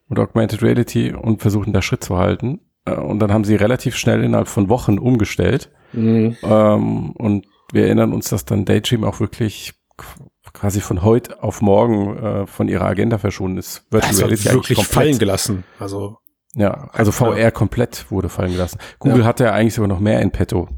[0.09, 2.61] und Augmented Reality und versuchen da Schritt zu halten.
[2.85, 5.71] Äh, Und dann haben sie relativ schnell innerhalb von Wochen umgestellt.
[5.92, 6.37] mhm.
[6.42, 11.62] Ähm, und wir erinnern uns, dass dann Daydream auch wirklich qu- quasi von heute auf
[11.62, 13.87] morgen äh, von ihrer Agenda verschwunden ist.
[13.90, 14.95] Das war eigentlich wirklich komplett.
[14.95, 15.64] fallen gelassen.
[15.79, 16.18] Also,
[16.55, 18.79] Ja, also VR komplett wurde fallen gelassen.
[18.99, 19.25] Google Ja.
[19.27, 20.68] hatte ja eigentlich sogar noch mehr in petto.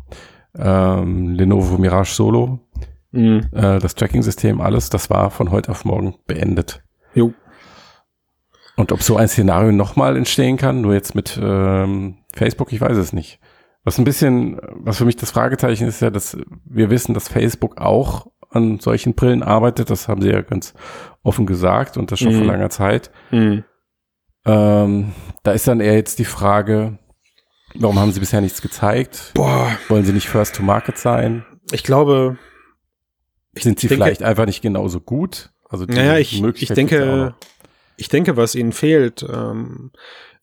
[0.56, 2.60] Ähm, Lenovo Mirage Solo,
[3.10, 3.48] mhm.
[3.52, 6.84] äh, das Tracking-System, alles, das war von heute auf morgen beendet.
[7.14, 7.32] jo.
[8.76, 12.96] Und ob so ein Szenario nochmal entstehen kann, nur jetzt mit ähm, Facebook, ich weiß
[12.96, 13.38] es nicht.
[13.84, 17.78] Was ein bisschen, was für mich das Fragezeichen ist ja, dass wir wissen, dass Facebook
[17.80, 19.90] auch an solchen Brillen arbeitet.
[19.90, 20.74] Das haben sie ja ganz
[21.22, 22.48] offen gesagt und das schon vor Mhm.
[22.48, 23.10] langer Zeit.
[23.30, 23.64] Mhm.
[24.46, 26.98] Ähm, da ist dann eher jetzt die Frage,
[27.74, 29.32] warum haben sie bisher nichts gezeigt?
[29.34, 31.44] Boah, Wollen sie nicht First to Market sein?
[31.72, 32.36] ich glaube,
[33.56, 35.50] Sind sie denke- vielleicht einfach nicht genauso gut?
[35.68, 37.34] Also Naja, ich, ich denke.
[37.96, 39.90] Ich denke, was ihnen fehlt, ähm,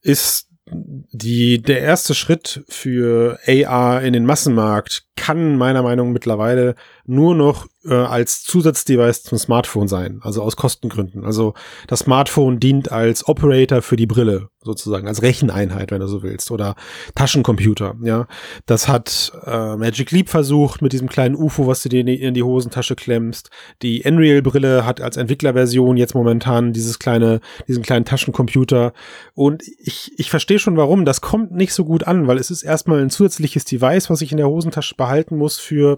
[0.01, 6.75] ist die, der erste Schritt für AR in den Massenmarkt kann meiner Meinung nach mittlerweile
[7.05, 11.25] nur noch äh, als Zusatzdevice zum Smartphone sein, also aus Kostengründen.
[11.25, 11.53] Also
[11.87, 16.51] das Smartphone dient als Operator für die Brille, sozusagen, als Recheneinheit, wenn du so willst,
[16.51, 16.75] oder
[17.15, 18.27] Taschencomputer, ja.
[18.65, 22.21] Das hat äh, Magic Leap versucht mit diesem kleinen UFO, was du dir in die,
[22.21, 23.49] in die Hosentasche klemmst.
[23.81, 28.93] Die Unreal-Brille hat als Entwicklerversion jetzt momentan dieses kleine, diesen kleinen Taschencomputer.
[29.33, 31.05] Und ich, ich verstehe schon warum.
[31.05, 34.31] Das kommt nicht so gut an, weil es ist erstmal ein zusätzliches Device, was ich
[34.31, 35.97] in der Hosentasche behalten muss für,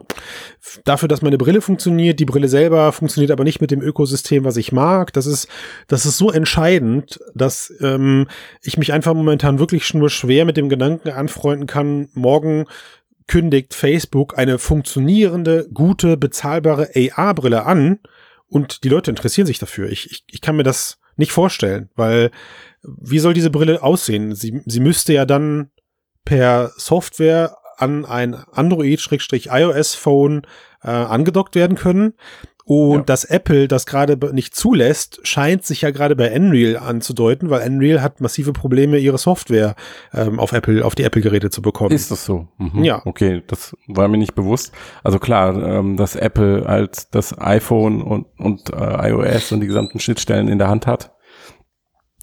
[0.94, 2.20] dafür, dass meine Brille funktioniert.
[2.20, 5.14] Die Brille selber funktioniert aber nicht mit dem Ökosystem, was ich mag.
[5.14, 5.48] Das ist,
[5.88, 8.28] das ist so entscheidend, dass ähm,
[8.62, 12.66] ich mich einfach momentan wirklich nur schwer mit dem Gedanken anfreunden kann, morgen
[13.28, 18.00] kündigt Facebook eine funktionierende, gute, bezahlbare AR-Brille an
[18.48, 19.90] und die Leute interessieren sich dafür.
[19.90, 22.32] Ich, ich, ich kann mir das nicht vorstellen, weil
[22.84, 24.36] wie soll diese Brille aussehen?
[24.36, 25.72] Sie, sie müsste ja dann
[26.26, 30.44] per Software an ein Android-iOS-Phone
[30.84, 32.14] äh, angedockt werden können.
[32.66, 33.04] Und Ja.
[33.04, 38.02] dass Apple das gerade nicht zulässt, scheint sich ja gerade bei Unreal anzudeuten, weil Unreal
[38.02, 39.76] hat massive Probleme, ihre Software
[40.14, 41.92] ähm, auf Apple, auf die Apple-Geräte zu bekommen.
[41.92, 42.48] Ist das so?
[42.60, 42.86] Mhm.
[42.86, 43.02] Ja.
[43.04, 44.72] Okay, das war mir nicht bewusst.
[45.04, 50.00] Also klar, ähm, dass Apple halt das iPhone und, und äh, iOS und die gesamten
[50.00, 51.12] Schnittstellen in der Hand hat,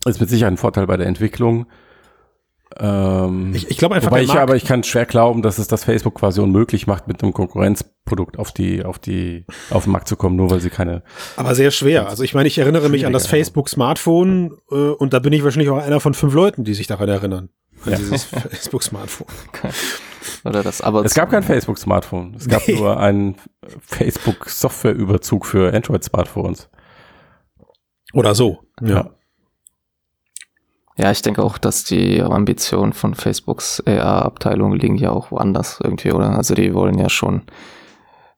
[0.07, 1.67] ist mit Sicherheit ein Vorteil bei der Entwicklung.
[2.79, 5.85] Ähm, ich ich glaube einfach, wobei ich aber ich kann schwer glauben, dass es das
[5.85, 10.17] Facebook quasi unmöglich macht, mit einem Konkurrenzprodukt auf die auf die auf den Markt zu
[10.17, 11.03] kommen, nur weil sie keine.
[11.37, 12.09] Aber sehr schwer.
[12.09, 13.27] Also ich meine, ich erinnere mich an das.
[13.27, 17.09] Facebook-Smartphone äh, und da bin ich wahrscheinlich auch einer von fünf Leuten, die sich daran
[17.09, 17.49] erinnern.
[17.85, 17.99] An Ja.
[17.99, 19.27] dieses Facebook-Smartphone.
[20.45, 22.35] Oder das, aber Es gab kein Facebook-Smartphone.
[22.37, 22.77] Es gab Nee.
[22.77, 23.37] nur einen
[23.81, 26.69] Facebook-Softwareüberzug für Android-Smartphones.
[28.13, 28.61] Oder so.
[28.81, 28.89] Ja.
[28.89, 29.11] Ja,
[31.11, 36.37] ich denke auch, dass die Ambitionen von Facebooks AR-Abteilung liegen ja auch woanders irgendwie, oder?
[36.37, 37.43] Also die wollen ja schon,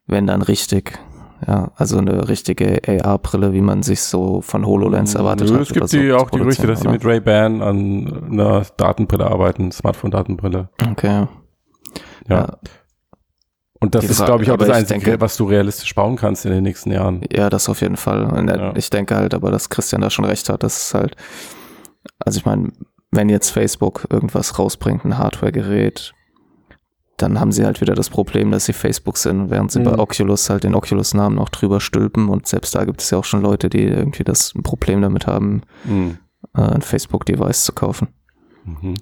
[0.07, 0.99] wenn dann richtig,
[1.47, 5.63] ja, also eine richtige AR-Brille, wie man sich so von HoloLens erwartet Nö, hat.
[5.63, 9.73] Es gibt so, die, auch die Gerüchte, dass sie mit Ray-Ban an einer Datenbrille arbeiten,
[9.73, 10.69] Smartphone-Datenbrille.
[10.91, 11.09] Okay.
[11.09, 11.29] Ja.
[12.29, 12.57] Ja.
[13.81, 15.93] Und das Die ist, Frage- glaube ich, auch das ich Einzige, denke- was du realistisch
[15.97, 17.23] bauen kannst in den nächsten Jahren.
[17.33, 18.29] Ja, das auf jeden Fall.
[18.49, 18.73] Äh, Ja.
[18.77, 21.17] ich denke halt aber, dass Christian da schon recht hat, dass es halt,
[22.19, 22.73] also ich meine,
[23.11, 26.13] wenn jetzt Facebook irgendwas rausbringt, ein Hardware-Gerät,
[27.19, 29.85] dann haben sie halt wieder das Problem, dass sie Facebook sind, während sie Mhm.
[29.85, 33.25] bei Oculus halt den Oculus-Namen noch drüber stülpen und selbst da gibt es ja auch
[33.25, 36.19] schon Leute, die irgendwie das Problem damit haben, Mhm.
[36.57, 38.09] äh, ein Facebook-Device zu kaufen.
[38.65, 38.95] Mhm.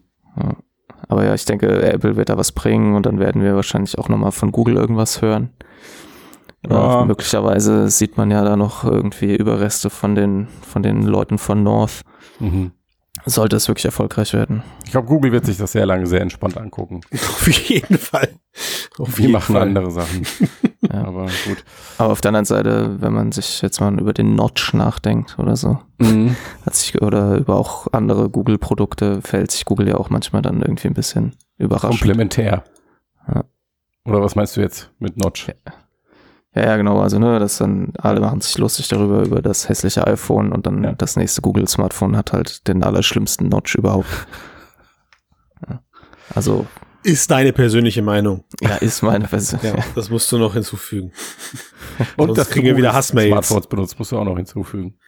[1.08, 4.08] Aber ja, ich denke, Apple wird da was bringen und dann werden wir wahrscheinlich auch
[4.08, 5.50] nochmal von Google irgendwas hören.
[6.68, 7.04] Ja.
[7.06, 12.02] Möglicherweise sieht man ja da noch irgendwie Überreste von den, von den Leuten von North.
[12.38, 12.72] Mhm.
[13.26, 14.62] Sollte es wirklich erfolgreich werden.
[14.84, 17.00] Ich glaube, Google wird sich das sehr lange sehr entspannt angucken.
[17.12, 18.28] Auf jeden Fall.
[18.98, 19.62] Auf Die jeden machen Fall.
[19.62, 20.22] andere Sachen.
[20.92, 21.04] Ja.
[21.04, 21.62] Aber gut.
[21.98, 25.54] Aber auf der anderen Seite, wenn man sich jetzt mal über den Notch nachdenkt oder
[25.54, 26.34] so, Mhm.
[26.66, 30.88] hat sich, oder über auch andere Google-Produkte, fällt sich Google ja auch manchmal dann irgendwie
[30.88, 31.90] ein bisschen überrascht.
[32.00, 32.64] Komplementär.
[33.28, 33.44] Ja.
[34.06, 35.46] Oder was meinst du jetzt mit Notch?
[35.48, 35.54] Ja,
[36.54, 37.00] ja, genau.
[37.00, 40.82] Also, ne, das dann, alle machen sich lustig darüber, über das hässliche iPhone und dann
[40.84, 40.92] Ja.
[40.92, 44.08] das nächste Google-Smartphone hat halt den allerschlimmsten Notch überhaupt.
[45.68, 45.80] Ja.
[46.34, 46.66] Also,
[47.02, 48.44] Ist deine persönliche Meinung.
[48.60, 49.60] ja, ist meine Version.
[49.62, 51.12] Ja, das musst du noch hinzufügen.
[52.16, 53.30] Und das kriegen wir wieder Google Hassmails.
[53.30, 54.98] Smartphones benutzt, musst du auch noch hinzufügen.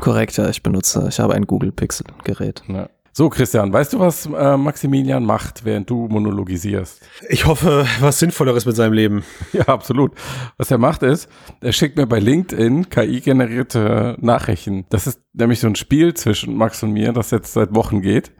[0.00, 2.62] Korrekt, ja, ich benutze, ich habe ein Google Pixel-Gerät.
[2.68, 2.90] Ja.
[3.18, 7.00] So, Christian, weißt du, was äh, Maximilian macht, während du monologisierst?
[7.28, 9.24] Ich hoffe, was Sinnvolleres mit seinem Leben.
[9.52, 10.12] Ja, absolut.
[10.56, 11.28] Was er macht ist,
[11.60, 14.86] er schickt mir bei LinkedIn KI-generierte Nachrichten.
[14.90, 18.30] Das ist nämlich so ein Spiel zwischen Max und mir, das jetzt seit Wochen geht.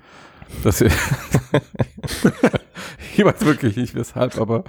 [0.62, 0.92] Das ich
[3.16, 4.62] weiß wirklich nicht weshalb, aber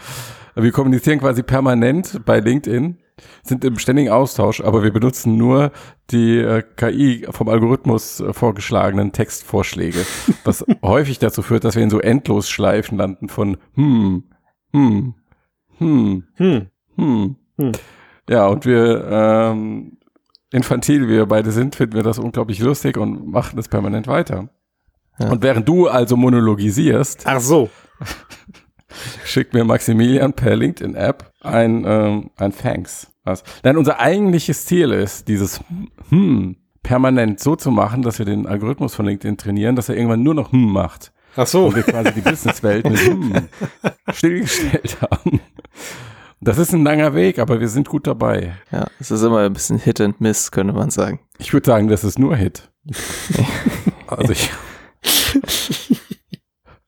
[0.55, 2.97] wir kommunizieren quasi permanent bei LinkedIn,
[3.43, 5.71] sind im ständigen Austausch, aber wir benutzen nur
[6.11, 10.05] die äh, KI vom Algorithmus äh, vorgeschlagenen Textvorschläge,
[10.43, 14.23] was häufig dazu führt, dass wir in so Endlosschleifen landen von hm,
[14.71, 15.15] hm,
[15.77, 16.67] hm, Hm.
[16.95, 17.35] hm.
[17.57, 17.71] Hm.
[18.29, 19.97] Ja, und wir, ähm,
[20.51, 24.49] infantil wie wir beide sind, finden wir das unglaublich lustig und machen das permanent weiter.
[25.19, 25.29] Ja.
[25.29, 27.69] Und während du also monologisierst, Ach so.
[29.25, 33.08] schickt mir Maximilian per LinkedIn-App ein, ähm, ein Thanks.
[33.23, 33.43] Was?
[33.63, 35.59] Denn unser eigentliches Ziel ist, dieses
[36.09, 40.23] hm permanent so zu machen, dass wir den Algorithmus von LinkedIn trainieren, dass er irgendwann
[40.23, 41.11] nur noch hm macht.
[41.35, 41.65] Ach so.
[41.67, 43.33] Und wir quasi die Businesswelt mit hm
[44.13, 45.41] stillgestellt haben.
[46.41, 48.55] Das ist ein langer Weg, aber wir sind gut dabei.
[48.71, 51.19] Ja, es ist immer ein bisschen Hit and Miss, könnte man sagen.
[51.37, 52.71] Ich würde sagen, das ist nur Hit.
[54.11, 54.49] Also ich,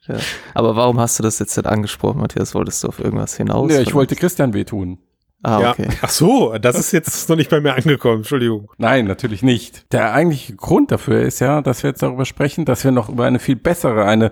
[0.07, 0.17] Ja.
[0.53, 2.55] Aber warum hast du das jetzt denn angesprochen, Matthias?
[2.55, 3.71] Wolltest du auf irgendwas hinaus?
[3.71, 4.99] ja, ich wollte Christian wehtun.
[5.43, 5.71] Ah, ja.
[5.71, 5.88] okay.
[6.01, 8.17] Ach so, das ist jetzt noch nicht bei mir angekommen.
[8.17, 8.71] Entschuldigung.
[8.77, 9.91] Nein, natürlich nicht.
[9.91, 13.25] Der eigentliche Grund dafür ist ja, dass wir jetzt darüber sprechen, dass wir noch über
[13.25, 14.32] eine viel bessere, eine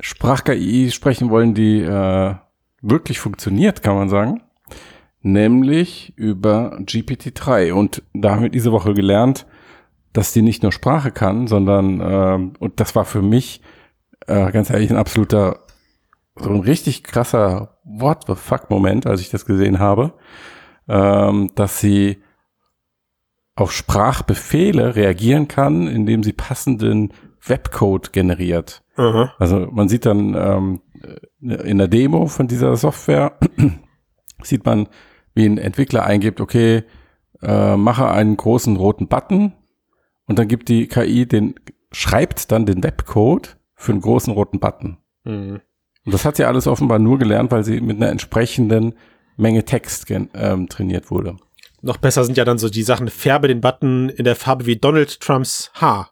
[0.00, 2.34] Sprach-KI sprechen wollen, die äh,
[2.82, 4.42] wirklich funktioniert, kann man sagen.
[5.22, 7.72] Nämlich über GPT-3.
[7.72, 9.46] Und da haben wir diese Woche gelernt,
[10.12, 13.60] dass die nicht nur Sprache kann, sondern, ähm, und das war für mich
[14.26, 15.60] äh, ganz ehrlich ein absoluter,
[16.40, 20.14] so ein richtig krasser What the fuck Moment, als ich das gesehen habe,
[20.88, 22.22] ähm, dass sie
[23.54, 27.12] auf Sprachbefehle reagieren kann, indem sie passenden
[27.44, 28.82] Webcode generiert.
[28.96, 29.32] Aha.
[29.38, 30.80] Also man sieht dann ähm,
[31.40, 33.38] in der Demo von dieser Software,
[34.42, 34.88] sieht man,
[35.34, 36.84] wie ein Entwickler eingibt, okay,
[37.42, 39.52] äh, mache einen großen roten Button
[40.26, 41.54] und dann gibt die KI den,
[41.90, 44.98] schreibt dann den Webcode für einen großen roten Button.
[45.24, 45.60] Hm.
[46.08, 48.94] Und das hat sie alles offenbar nur gelernt, weil sie mit einer entsprechenden
[49.36, 51.36] Menge Text ähm, trainiert wurde.
[51.82, 54.76] Noch besser sind ja dann so die Sachen, färbe den Button in der Farbe wie
[54.76, 56.10] Donald Trumps Haar.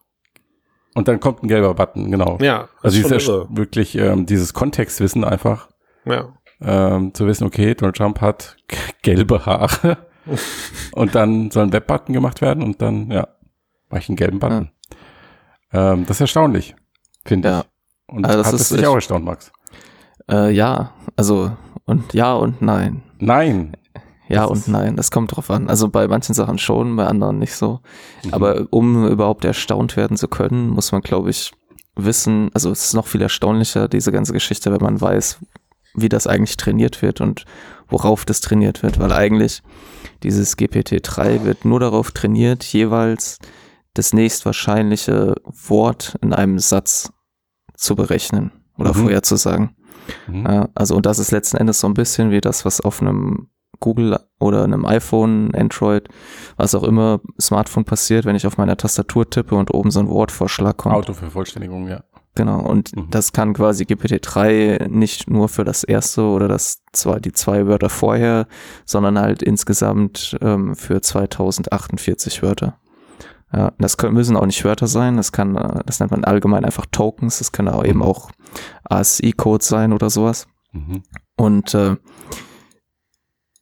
[0.94, 2.36] Und dann kommt ein gelber Button, genau.
[2.42, 5.68] Ja, das Also ist ja wirklich ähm, dieses Kontextwissen einfach,
[6.04, 6.28] Ja.
[6.60, 8.58] ähm, zu wissen, okay, Donald Trump hat
[9.00, 9.96] gelbe Haare
[10.92, 13.28] und dann soll ein Webbutton gemacht werden und dann, ja,
[13.88, 14.70] mache ich einen gelben Button.
[15.72, 16.76] Ähm, das ist erstaunlich,
[17.24, 17.60] finde Ja.
[17.60, 18.14] ich.
[18.14, 19.50] Und Also das hat ist es dich auch erstaunt, Max?
[20.30, 21.52] Äh, ja, also,
[21.84, 23.02] und ja und nein.
[23.18, 23.76] Nein.
[24.28, 25.68] Ja und nein, das kommt drauf an.
[25.68, 27.78] Also bei manchen Sachen schon, bei anderen nicht so.
[28.24, 28.34] Mhm.
[28.34, 31.52] Aber um überhaupt erstaunt werden zu können, muss man, glaube ich,
[31.94, 35.38] wissen, also es ist noch viel erstaunlicher, diese ganze Geschichte, wenn man weiß,
[35.94, 37.44] wie das eigentlich trainiert wird und
[37.88, 39.62] worauf das trainiert wird, weil eigentlich
[40.24, 43.38] dieses GPT-3 wird nur darauf trainiert, jeweils
[43.94, 45.36] das nächstwahrscheinliche
[45.68, 47.12] Wort in einem Satz
[47.76, 49.02] zu berechnen oder Mhm.
[49.02, 49.76] vorherzusagen.
[50.26, 50.68] Mhm.
[50.74, 53.48] Also und das ist letzten Endes so ein bisschen wie das, was auf einem
[53.80, 56.08] Google oder einem iPhone, Android,
[56.56, 60.08] was auch immer, Smartphone passiert, wenn ich auf meiner Tastatur tippe und oben so ein
[60.08, 60.94] Wortvorschlag kommt.
[60.94, 62.02] Autovervollständigung, ja.
[62.34, 62.60] Genau.
[62.60, 63.08] Und Mhm.
[63.10, 67.88] das kann quasi GPT-3 nicht nur für das erste oder das zwei, die zwei Wörter
[67.88, 68.46] vorher,
[68.84, 72.78] sondern halt insgesamt ähm, für 2048 Wörter.
[73.52, 76.64] Ja, das können, müssen auch nicht Wörter sein, das kann, äh, das nennt man allgemein
[76.64, 78.04] einfach Tokens, das können auch eben Mhm.
[78.04, 78.30] auch
[78.84, 80.46] ASI-Codes sein oder sowas.
[80.72, 81.02] Mhm.
[81.36, 81.96] Und äh,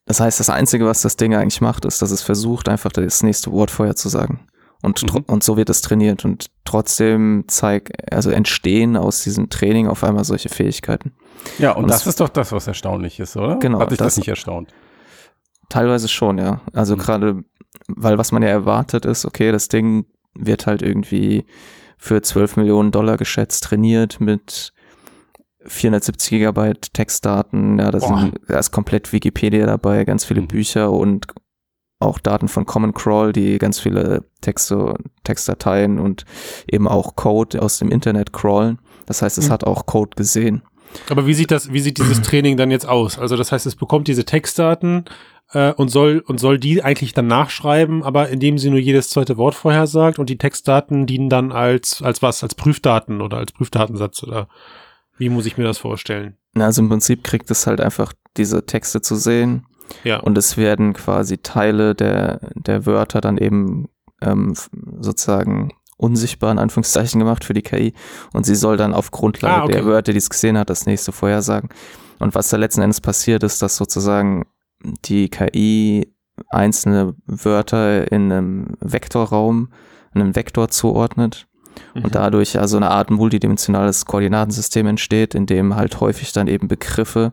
[0.07, 3.23] das heißt, das Einzige, was das Ding eigentlich macht, ist, dass es versucht, einfach das
[3.23, 4.47] nächste Wort vorher zu sagen.
[4.83, 5.25] Und, Mhm.
[5.27, 6.25] und so wird es trainiert.
[6.27, 11.13] Und trotzdem zeigt, also entstehen aus diesem Training auf einmal solche Fähigkeiten.
[11.59, 13.57] Ja, und, Und das es- ist doch das, was erstaunlich ist, oder?
[13.59, 14.75] Genau, Hat dich das, das- nicht erstaunt?
[15.71, 16.61] Teilweise schon, ja.
[16.75, 17.01] Also Mhm.
[17.01, 17.45] gerade,
[17.89, 21.45] weil was man ja erwartet ist, okay, das Ding wird halt irgendwie
[21.99, 24.73] für 12 Millionen Dollar geschätzt trainiert mit
[25.67, 30.49] 470 Gigabyte Textdaten, ja, da, sind, da ist komplett Wikipedia dabei, ganz viele Mhm.
[30.49, 31.27] Bücher und
[32.01, 36.25] auch Daten von Common Crawl, die ganz viele Texte, Textdateien und
[36.71, 38.79] eben auch Code aus dem Internet crawlen.
[39.07, 39.53] Das heißt, es Mhm.
[39.53, 40.63] hat auch Code gesehen.
[41.09, 43.19] Aber wie sieht das, wie sieht dieses Training dann jetzt aus?
[43.19, 45.07] Also das heißt, es bekommt diese Textdaten
[45.55, 49.37] äh, und soll und soll die eigentlich dann nachschreiben, aber indem sie nur jedes zweite
[49.39, 54.23] Wort vorhersagt und die Textdaten dienen dann als als was, als Prüfdaten oder als Prüfdatensatz
[54.23, 54.49] oder
[55.17, 56.37] wie muss ich mir das vorstellen?
[56.55, 59.65] Na, Also im Prinzip kriegt es halt einfach diese Texte zu sehen
[60.03, 60.19] Ja.
[60.21, 63.89] und es werden quasi Teile der, der Wörter dann eben
[64.21, 64.55] ähm,
[65.01, 67.95] sozusagen unsichtbar in Anführungszeichen gemacht für die KI
[68.33, 69.73] und sie soll dann auf Grundlage Ah, okay.
[69.75, 71.69] der Wörter, die es gesehen hat, das nächste vorhersagen.
[72.19, 74.45] Und was da letzten Endes passiert ist, dass sozusagen
[75.05, 76.13] die KI
[76.51, 79.69] einzelne Wörter in einem Vektorraum,
[80.15, 81.47] einem Vektor zuordnet
[81.95, 82.05] Mhm.
[82.05, 87.33] und dadurch also eine Art multidimensionales Koordinatensystem entsteht, in dem halt häufig dann eben Begriffe,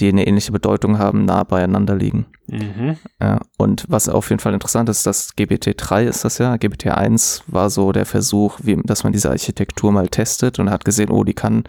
[0.00, 2.26] die eine ähnliche Bedeutung haben, nah beieinander liegen.
[2.48, 2.96] Mhm.
[3.20, 6.54] Ja, und was auf jeden Fall interessant ist, dass GPT-3 ist das ja.
[6.54, 11.10] GPT-1 war so der Versuch, wie, dass man diese Architektur mal testet und hat gesehen,
[11.10, 11.64] oh, die kann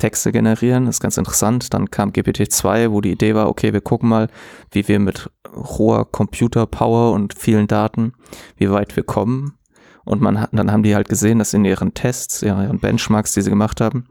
[0.00, 1.72] Texte generieren, ist ganz interessant.
[1.72, 4.28] Dann kam GPT-2, wo die Idee war, okay, wir gucken mal,
[4.72, 8.14] wie wir mit hoher Computer-Power und vielen Daten,
[8.56, 9.56] wie weit wir kommen.
[10.04, 13.32] Und man hat, dann haben die halt gesehen, dass in ihren Tests, ja, ihren Benchmarks,
[13.32, 14.06] die sie gemacht haben,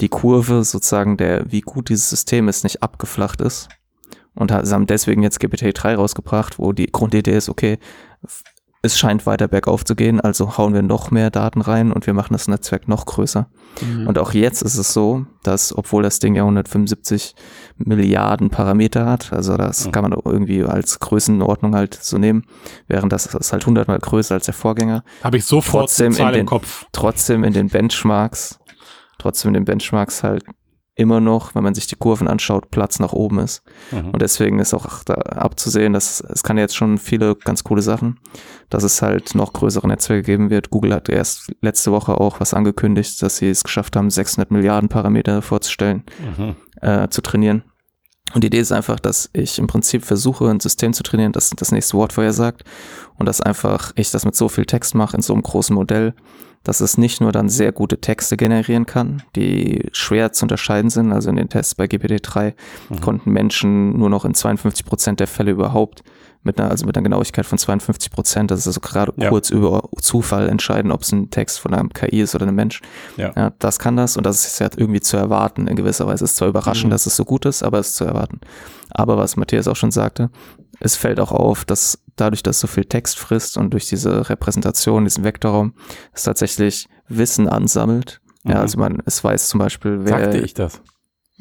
[0.00, 3.68] die Kurve sozusagen der, wie gut dieses System ist, nicht abgeflacht ist.
[4.34, 7.78] Und sie haben deswegen jetzt GPT-3 rausgebracht, wo die Grundidee ist, okay,
[8.84, 12.14] es scheint weiter bergauf zu gehen, also hauen wir noch mehr Daten rein und wir
[12.14, 13.48] machen das Netzwerk noch größer.
[13.80, 14.08] Mhm.
[14.08, 17.34] Und auch jetzt ist es so, dass, obwohl das Ding ja 175
[17.76, 19.92] Milliarden Parameter hat, also das Mhm.
[19.92, 22.44] kann man irgendwie als Größenordnung halt so nehmen,
[22.88, 26.40] während das ist halt hundertmal größer als der Vorgänger, Habe ich sofort Trotzdem Zahl in
[26.40, 26.84] im den- Kopf.
[26.92, 28.58] trotzdem in den Benchmarks,
[29.18, 30.44] trotzdem in den Benchmarks halt
[30.94, 33.62] immer noch, wenn man sich die Kurven anschaut, Platz nach oben ist.
[33.92, 34.10] Mhm.
[34.10, 38.18] Und deswegen ist auch da abzusehen, dass es kann jetzt schon viele ganz coole Sachen,
[38.72, 40.70] dass es halt noch größere Netzwerke geben wird.
[40.70, 44.88] Google hat erst letzte Woche auch was angekündigt, dass sie es geschafft haben, 600 Milliarden
[44.88, 46.04] Parameter vorzustellen,
[46.38, 46.56] Mhm.
[46.80, 47.64] äh, zu trainieren.
[48.34, 51.50] Und die Idee ist einfach, dass ich im Prinzip versuche, ein System zu trainieren, das
[51.50, 52.64] das nächste Wort vorhersagt
[53.18, 56.14] und dass einfach ich das mit so viel Text mache in so einem großen Modell,
[56.64, 61.12] dass es nicht nur dann sehr gute Texte generieren kann, die schwer zu unterscheiden sind.
[61.12, 62.54] Also in den Tests bei GPT-3
[62.88, 63.00] Mhm.
[63.02, 66.02] konnten Menschen nur noch in 52 Prozent der Fälle überhaupt
[66.42, 69.28] mit einer, also mit einer Genauigkeit von 52 Prozent, das ist also gerade Ja.
[69.28, 72.80] kurz über Zufall entscheiden, ob es ein Text von einem KI ist oder einem Mensch.
[73.16, 73.32] Ja.
[73.36, 76.24] Ja, das kann das und das ist ja irgendwie zu erwarten in gewisser Weise.
[76.24, 76.90] Es ist zwar überraschend, Mhm.
[76.90, 78.40] dass es so gut ist, aber es ist zu erwarten.
[78.90, 80.30] Aber was Matthias auch schon sagte,
[80.80, 85.04] es fällt auch auf, dass dadurch, dass so viel Text frisst und durch diese Repräsentation,
[85.04, 85.74] diesen Vektorraum,
[86.12, 88.20] es tatsächlich Wissen ansammelt.
[88.44, 88.60] Ja, Mhm.
[88.60, 90.80] also man, es weiß zum Beispiel, wer, Sagte ich das?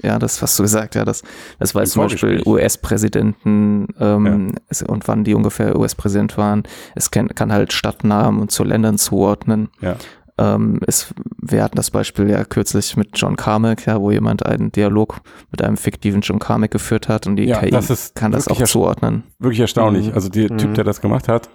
[0.01, 1.21] Ja, das hast du gesagt, ja, das,
[1.59, 2.43] das weiß Im zum Beispiel.
[2.45, 6.63] US-Präsidenten ähm, es- und wann die ungefähr US-Präsident waren.
[6.95, 9.69] Es kann, kann halt Stadtnamen und zu Ländern zuordnen.
[9.81, 9.95] Ja.
[10.37, 14.71] Ähm, es, wir hatten das Beispiel ja kürzlich mit John Carmack, ja, wo jemand einen
[14.71, 15.19] Dialog
[15.51, 18.47] mit einem fiktiven John Carmack geführt hat und die Ja, KI das ist kann das
[18.47, 19.23] auch zuordnen.
[19.39, 20.07] Wirklich erstaunlich.
[20.07, 20.13] Mhm.
[20.13, 20.57] Also der Mhm.
[20.57, 21.49] Typ, der das gemacht hat,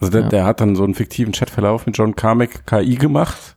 [0.00, 0.28] also der, Ja.
[0.28, 3.55] der hat dann so einen fiktiven Chatverlauf mit John Carmack KI gemacht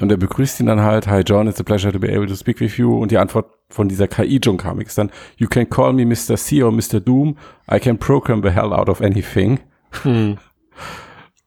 [0.00, 2.34] und er begrüßt ihn dann halt, Hi John, it's a pleasure to be able to
[2.34, 5.68] speak with you und die Antwort von dieser KI John Carmack ist dann, You can
[5.68, 6.36] call me Mr.
[6.36, 7.00] C or Mr.
[7.00, 7.36] Doom,
[7.70, 9.60] I can program the hell out of anything.
[10.02, 10.38] Hm.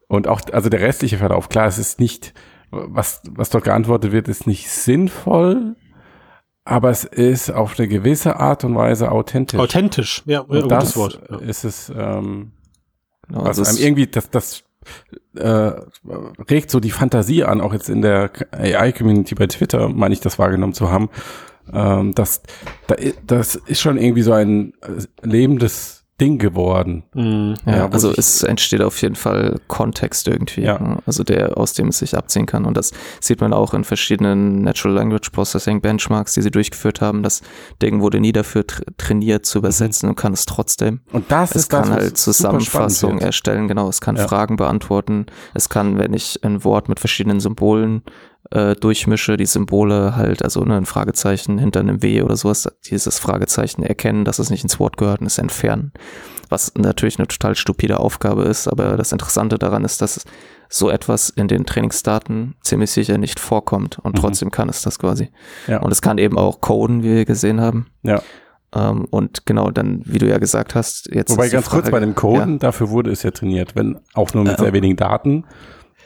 [0.07, 2.33] Und auch, also der restliche Verlauf, klar, es ist nicht,
[2.69, 5.75] was, was dort geantwortet wird, ist nicht sinnvoll,
[6.63, 9.59] aber es ist auf eine gewisse Art und Weise authentisch.
[9.59, 11.21] Authentisch, ja, ja und gutes das Wort.
[11.29, 11.37] Ja.
[11.39, 12.51] ist es, ähm,
[13.27, 14.63] Genau, was also einem es- irgendwie, das, das
[15.35, 15.71] äh,
[16.49, 20.39] regt so die Fantasie an, auch jetzt in der AI-Community bei Twitter, meine ich das
[20.39, 21.09] wahrgenommen zu haben,
[21.73, 22.41] ähm, dass
[22.87, 22.95] da,
[23.25, 27.03] das ist schon irgendwie so ein äh, lebendes Ding geworden.
[27.13, 27.55] Hm.
[27.65, 30.79] Ja, Ja, also es entsteht auf jeden Fall Kontext irgendwie, Ja.
[30.79, 30.97] ja.
[31.05, 32.63] also der, aus dem es sich abziehen kann.
[32.65, 37.21] Und das sieht man auch in verschiedenen Natural Language Processing Benchmarks, die sie durchgeführt haben.
[37.21, 37.41] Das
[37.81, 41.01] Ding wurde nie dafür tr trainiert zu übersetzen und kann es trotzdem.
[41.11, 43.89] Und das Es ist das, kann was halt Zusammenfassungen erstellen, genau.
[43.89, 44.15] Es kann.
[44.15, 45.25] Fragen beantworten.
[45.53, 48.03] Es kann, wenn ich ein Wort mit verschiedenen Symbolen
[48.51, 53.19] äh, durchmische, die Symbole halt, also ne, ein Fragezeichen hinter einem W oder sowas, dieses
[53.19, 55.91] Fragezeichen erkennen, dass es nicht ins Wort gehört und es entfernen.
[56.49, 60.25] Was natürlich eine total stupide Aufgabe ist, aber das Interessante daran ist, dass
[60.69, 64.19] so etwas in den Trainingsdaten ziemlich sicher nicht vorkommt und Mhm.
[64.21, 65.29] trotzdem kann es das quasi.
[65.67, 65.79] Ja.
[65.81, 67.87] Und es kann eben auch coden, wie wir gesehen haben.
[68.03, 68.21] Ja.
[68.75, 71.99] Ähm, und genau dann, wie du ja gesagt hast, jetzt Wobei ganz kurz Frage- bei
[71.99, 74.65] dem Coden, dafür wurde es ja trainiert, wenn auch nur mit Ja.
[74.65, 75.45] sehr wenigen Daten,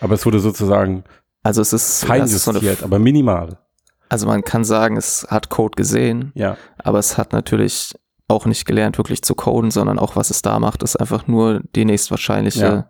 [0.01, 1.03] aber es wurde sozusagen
[1.43, 3.57] Also es ist, fein ist so eine, justiert, aber minimal.
[4.09, 6.57] Also man kann sagen, es hat Code gesehen, Ja.
[6.77, 7.95] aber es hat natürlich
[8.27, 11.61] auch nicht gelernt, wirklich zu coden, sondern auch was es da macht, ist einfach nur
[11.75, 12.89] die nächstwahrscheinliche Ja.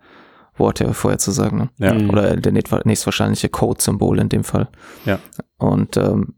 [0.58, 1.58] Worte vorherzusagen.
[1.60, 1.70] Ne?
[1.78, 2.10] Ja.
[2.10, 4.68] Oder der nächst- nächstwahrscheinliche Code-Symbol in dem Fall.
[5.06, 5.20] Ja.
[5.58, 6.36] Und ähm,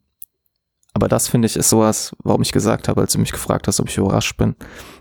[0.94, 3.80] aber das finde ich ist sowas, warum ich gesagt habe, als du mich gefragt hast,
[3.80, 4.56] ob ich überrascht bin,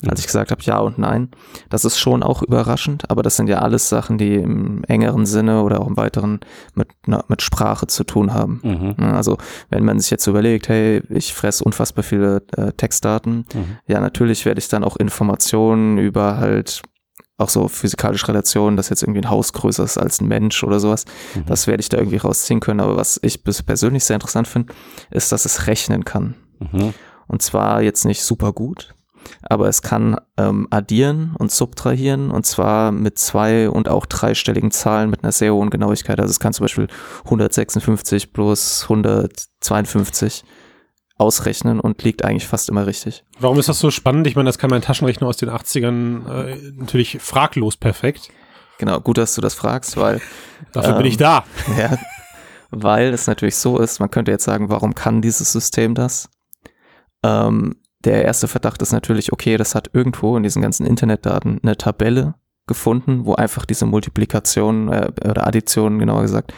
[0.06, 1.30] als ich gesagt habe ja und nein.
[1.68, 5.62] Das ist schon auch überraschend, aber das sind ja alles Sachen, die im engeren Sinne
[5.62, 6.40] oder auch im weiteren
[6.74, 8.60] mit, na, mit Sprache zu tun haben.
[8.62, 9.04] Mhm.
[9.14, 9.36] Also
[9.68, 13.78] wenn man sich jetzt überlegt, hey, ich fresse unfassbar viele äh, Textdaten, Mhm.
[13.86, 16.82] ja, natürlich werde ich dann auch Informationen über halt
[17.40, 20.78] auch so physikalische Relationen, dass jetzt irgendwie ein Haus größer ist als ein Mensch oder
[20.80, 21.46] sowas, Mhm.
[21.46, 22.80] das werde ich da irgendwie rausziehen können.
[22.80, 24.72] Aber was ich persönlich sehr interessant finde,
[25.10, 26.34] ist, dass es rechnen kann.
[26.58, 26.94] Mhm.
[27.26, 28.94] Und zwar jetzt nicht super gut,
[29.42, 35.10] aber es kann ähm, addieren und subtrahieren und zwar mit zwei und auch dreistelligen Zahlen
[35.10, 36.18] mit einer sehr hohen Genauigkeit.
[36.20, 36.88] Also es kann zum Beispiel
[37.24, 40.44] 156 plus 152
[41.20, 43.24] ausrechnen und liegt eigentlich fast immer richtig.
[43.38, 44.26] Warum ist das so spannend?
[44.26, 48.30] Ich meine, das kann mein Taschenrechner aus den 80ern äh, natürlich fraglos perfekt.
[48.78, 50.20] Genau, gut, dass du das fragst, weil
[50.72, 51.44] Dafür bin Ähm, ich da.
[51.78, 51.98] Ja,
[52.70, 56.30] weil es natürlich so ist, man könnte jetzt sagen, warum kann dieses System das?
[57.22, 61.76] Ähm, der erste Verdacht ist natürlich, okay, das hat irgendwo in diesen ganzen Internetdaten eine
[61.76, 62.34] Tabelle
[62.66, 66.54] gefunden, wo einfach diese Multiplikation äh, oder Addition, genauer gesagt,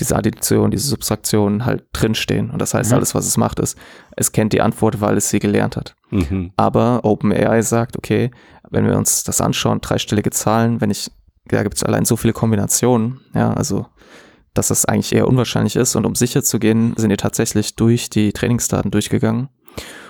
[0.00, 2.50] diese Addition, diese Subtraktion halt drinstehen.
[2.50, 2.96] Und das heißt, Mhm.
[2.96, 3.76] alles, was es macht, ist,
[4.16, 5.94] es kennt die Antwort, weil es sie gelernt hat.
[6.10, 6.52] Mhm.
[6.56, 8.30] Aber OpenAI sagt, okay,
[8.70, 11.10] wenn wir uns das anschauen, dreistellige Zahlen, wenn ich,
[11.46, 13.86] da gibt es allein so viele Kombinationen, ja, also
[14.54, 15.94] dass das eigentlich eher unwahrscheinlich ist.
[15.94, 19.48] Und um sicher zu gehen, sind die tatsächlich durch die Trainingsdaten durchgegangen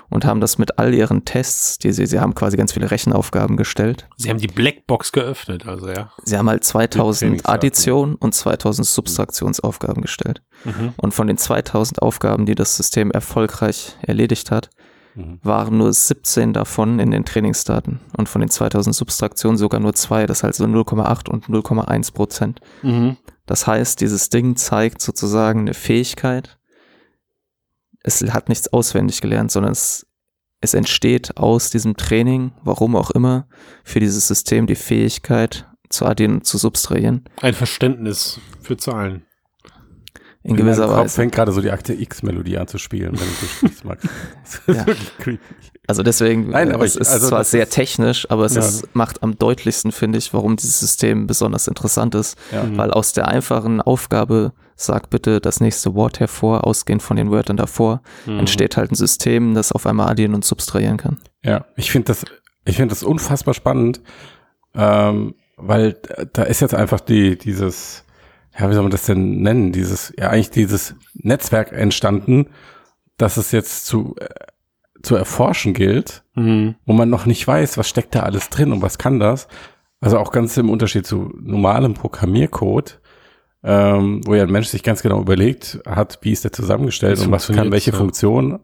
[0.09, 3.57] und haben das mit all ihren Tests, die sie, sie haben quasi ganz viele Rechenaufgaben
[3.57, 4.07] gestellt.
[4.17, 6.11] Sie haben die Blackbox geöffnet, also ja.
[6.23, 7.55] Sie haben halt 2000 Trainingsdaten.
[7.55, 10.41] Addition und 2000 Subtraktionsaufgaben gestellt.
[10.65, 10.93] Mhm.
[10.97, 14.69] Und von den 2000 Aufgaben, die das System erfolgreich erledigt hat,
[15.15, 15.39] Mhm.
[15.41, 20.27] waren nur 17 davon in den Trainingsdaten und von den 2000 Subtraktionen sogar nur zwei,
[20.27, 22.59] das heißt so 0,8 und 0,1 Prozent.
[22.83, 23.17] Mhm.
[23.47, 26.58] Das heißt, dieses Ding zeigt sozusagen eine Fähigkeit.
[28.09, 30.07] Es hat nichts auswendig gelernt, sondern es,
[30.61, 33.47] es entsteht aus diesem Training, warum auch immer,
[33.83, 37.25] für dieses System die Fähigkeit zu addieren und zu subtrahieren.
[37.41, 39.25] Ein Verständnis für Zahlen.
[40.41, 41.15] In gewisser meinem Kopf Weise.
[41.15, 44.03] fängt gerade so die Akte X-Melodie an zu spielen, wenn du sprichst, Max.
[44.43, 44.87] Das ist Ja.
[44.87, 45.39] wirklich creepy.
[45.85, 48.55] Also deswegen, Nein, aber es ich- ist also zwar das sehr ist- technisch, aber es
[48.55, 48.61] Ja.
[48.61, 52.37] ist, macht am deutlichsten, finde ich, warum dieses System besonders interessant ist.
[52.51, 52.65] Ja.
[52.77, 57.57] Weil aus der einfachen Aufgabe, sag bitte das nächste Wort hervor, ausgehend von den Wörtern
[57.57, 58.39] davor, Mhm.
[58.39, 61.17] entsteht halt ein System, das auf einmal addieren und subtrahieren kann.
[61.43, 62.25] Ja, ich finde das,
[62.65, 64.01] ich finde das unfassbar spannend,
[64.73, 65.97] ähm, weil
[66.33, 68.05] da ist jetzt einfach die, dieses,
[68.57, 69.71] ja, wie soll man das denn nennen?
[69.71, 72.47] Dieses, ja, eigentlich dieses Netzwerk entstanden,
[73.17, 74.27] dass es jetzt zu, äh,
[75.01, 76.75] zu erforschen gilt, Mhm.
[76.85, 79.47] wo man noch nicht weiß, was steckt da alles drin und was kann das.
[80.01, 83.01] Also auch ganz im Unterschied zu normalem Programmiercode,
[83.63, 87.25] ähm, wo ja ein Mensch sich ganz genau überlegt hat, wie ist der zusammengestellt Wie
[87.25, 87.97] und was kann welche ja.
[87.97, 88.59] Funktion.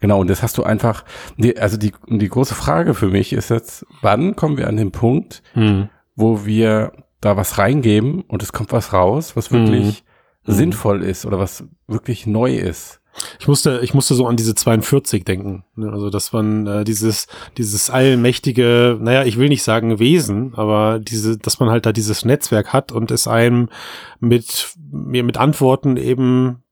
[0.00, 1.04] Genau, und das hast du einfach,
[1.38, 4.90] die, also die, die große Frage für mich ist jetzt, wann kommen wir an den
[4.92, 5.88] Punkt, Mhm.
[6.14, 10.04] wo wir da was reingeben und es kommt was raus, was wirklich
[10.46, 10.52] Mhm.
[10.52, 13.00] sinnvoll ist oder was wirklich neu ist.
[13.38, 15.64] Ich musste, ich musste so an diese 42 denken.
[15.74, 15.90] ne?
[15.90, 21.38] Also, dass man äh, dieses, dieses allmächtige, naja, ich will nicht sagen Wesen, aber diese,
[21.38, 23.68] dass man halt da dieses Netzwerk hat und es einem
[24.20, 26.62] mit, mir mit Antworten eben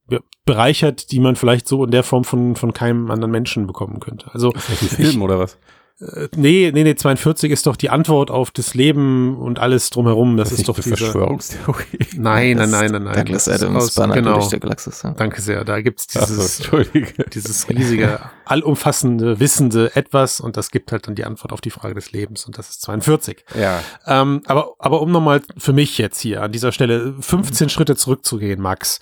[0.44, 4.30] bereichert, die man vielleicht so in der Form von, von keinem anderen Menschen bekommen könnte.
[4.32, 5.58] Also, Ist das ein Film oder was?
[6.00, 10.36] Äh, nee, nee, nee, 42 ist doch die Antwort auf das Leben und alles drumherum.
[10.36, 11.84] Das, ist nicht doch eine diese, Verschwörungstheorie.
[12.16, 13.14] Nein, nein, Das nein, nein, nein.
[13.14, 14.34] Douglas Das ist Adams, aus- Banner genau.
[14.34, 15.02] durch der Galaxis.
[15.02, 15.10] Ja.
[15.12, 15.64] Danke sehr.
[15.64, 16.34] Da gibt's Ach so,
[16.82, 21.70] dieses, dieses riesige, allumfassende, wissende Etwas und das gibt halt dann die Antwort auf die
[21.70, 23.44] Frage des Lebens und das ist 42.
[23.58, 23.80] Ja.
[24.06, 28.60] Ähm, aber, aber um nochmal für mich jetzt hier an dieser Stelle 15 Schritte zurückzugehen,
[28.60, 29.00] Max.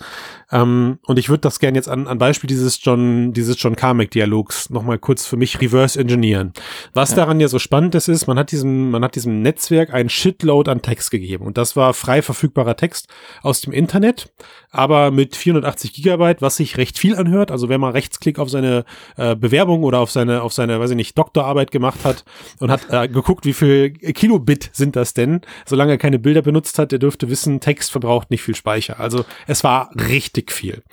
[0.53, 4.69] Ähm, und ich würde das gerne jetzt an, an Beispiel dieses John, dieses John Carmack-Dialogs
[4.69, 6.53] nochmal kurz für mich reverse engineeren.
[6.93, 7.17] Was Ja.
[7.17, 10.69] daran ja so spannend ist, ist, man hat diesem, man hat diesem Netzwerk ein Shitload
[10.69, 11.45] an Text gegeben.
[11.45, 13.07] Und das war frei verfügbarer Text
[13.41, 14.31] aus dem Internet,
[14.69, 17.49] aber mit 480 Gigabyte, was sich recht viel anhört.
[17.49, 18.85] Also wenn man Rechtsklick auf seine
[19.17, 22.25] äh, Bewerbung oder auf seine, auf seine, weiß ich nicht, Doktorarbeit gemacht hat
[22.59, 26.77] und hat äh, geguckt, wie viel Kilobit sind das denn, solange er keine Bilder benutzt
[26.77, 28.99] hat, der dürfte wissen, Text verbraucht nicht viel Speicher.
[28.99, 30.83] Also es war richtig viel.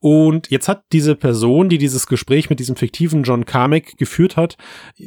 [0.00, 4.56] Und jetzt hat diese Person, die dieses Gespräch mit diesem fiktiven John Carmack geführt hat,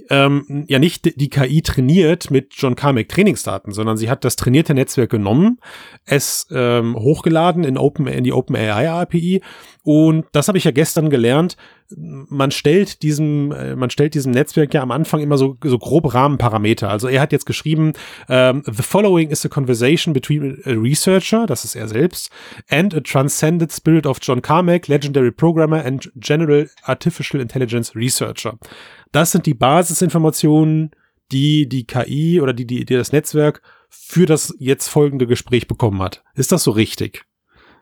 [0.09, 4.73] ähm, ja nicht die KI trainiert mit John Carmack Trainingsdaten, sondern sie hat das trainierte
[4.73, 5.59] Netzwerk genommen,
[6.05, 9.41] es ähm, hochgeladen in, Open, in die OpenAI API
[9.83, 11.57] und das habe ich ja gestern gelernt.
[11.89, 16.13] Man stellt diesem, äh, man stellt diesem Netzwerk ja am Anfang immer so, so grob
[16.13, 16.89] Rahmenparameter.
[16.89, 17.93] Also er hat jetzt geschrieben,
[18.27, 22.31] um, the following is a conversation between a researcher, das ist er selbst,
[22.69, 28.57] and a transcended spirit of John Carmack, legendary programmer and general artificial intelligence researcher.
[29.11, 30.91] Das sind die Basisinformationen,
[31.31, 36.01] die die KI oder die, die, die das Netzwerk für das jetzt folgende Gespräch bekommen
[36.01, 36.23] hat.
[36.35, 37.25] Ist das so richtig?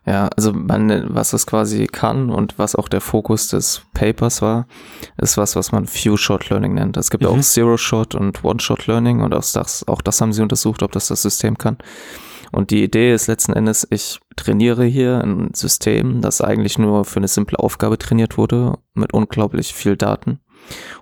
[0.06, 4.68] Ja, also man, was es quasi kann und was auch der Fokus des Papers war,
[5.18, 6.98] ist was, was man Few-Shot-Learning nennt.
[6.98, 7.30] Es gibt mhm.
[7.30, 11.22] auch Zero-Shot und One-Shot-Learning und auch das, auch das haben sie untersucht, ob das das
[11.22, 11.78] System kann.
[12.52, 17.18] Und die Idee ist letzten Endes, ich trainiere hier ein System, das eigentlich nur für
[17.18, 20.40] eine simple Aufgabe trainiert wurde, mit unglaublich viel Daten.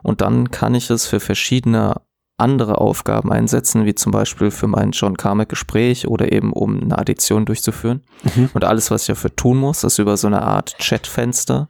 [0.03, 1.95] Und dann kann ich es für verschiedene
[2.41, 6.97] andere Aufgaben einsetzen, wie zum Beispiel für mein John Carmack Gespräch oder eben um eine
[6.97, 8.01] Addition durchzuführen.
[8.23, 8.49] Mhm.
[8.53, 11.69] Und alles, was ich dafür tun muss, ist über so eine Art Chatfenster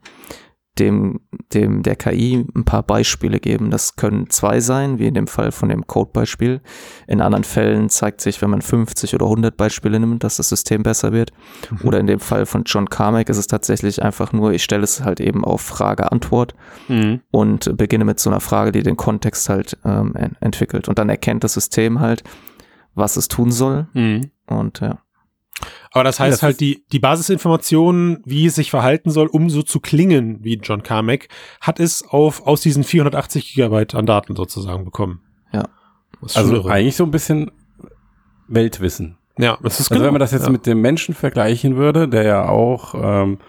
[0.79, 1.19] dem,
[1.53, 3.71] dem der KI ein paar Beispiele geben.
[3.71, 6.61] Das können zwei sein, wie in dem Fall von dem Code-Beispiel.
[7.07, 10.83] In anderen Fällen zeigt sich, wenn man 50 oder 100 Beispiele nimmt, dass das System
[10.83, 11.33] besser wird.
[11.69, 11.87] Mhm.
[11.87, 15.03] Oder in dem Fall von John Carmack ist es tatsächlich einfach nur, ich stelle es
[15.03, 16.55] halt eben auf Frage-Antwort
[16.87, 17.19] mhm.
[17.31, 20.87] und beginne mit so einer Frage, die den Kontext halt ähm, entwickelt.
[20.87, 22.23] Und dann erkennt das System halt,
[22.95, 23.87] was es tun soll.
[23.93, 24.31] Mhm.
[24.47, 24.99] Und ja.
[25.91, 29.61] Aber das heißt das halt, die, die Basisinformationen, wie es sich verhalten soll, um so
[29.61, 31.27] zu klingen wie John Carmack,
[31.59, 35.21] hat es auf, aus diesen 480 Gigabyte an Daten sozusagen bekommen.
[35.51, 35.65] Ja.
[36.33, 36.71] Also irre.
[36.71, 37.51] eigentlich so ein bisschen
[38.47, 39.17] Weltwissen.
[39.37, 40.05] Ja, das ist Also genau.
[40.05, 40.51] wenn man das jetzt ja.
[40.51, 43.39] mit dem Menschen vergleichen würde, der ja auch, ähm,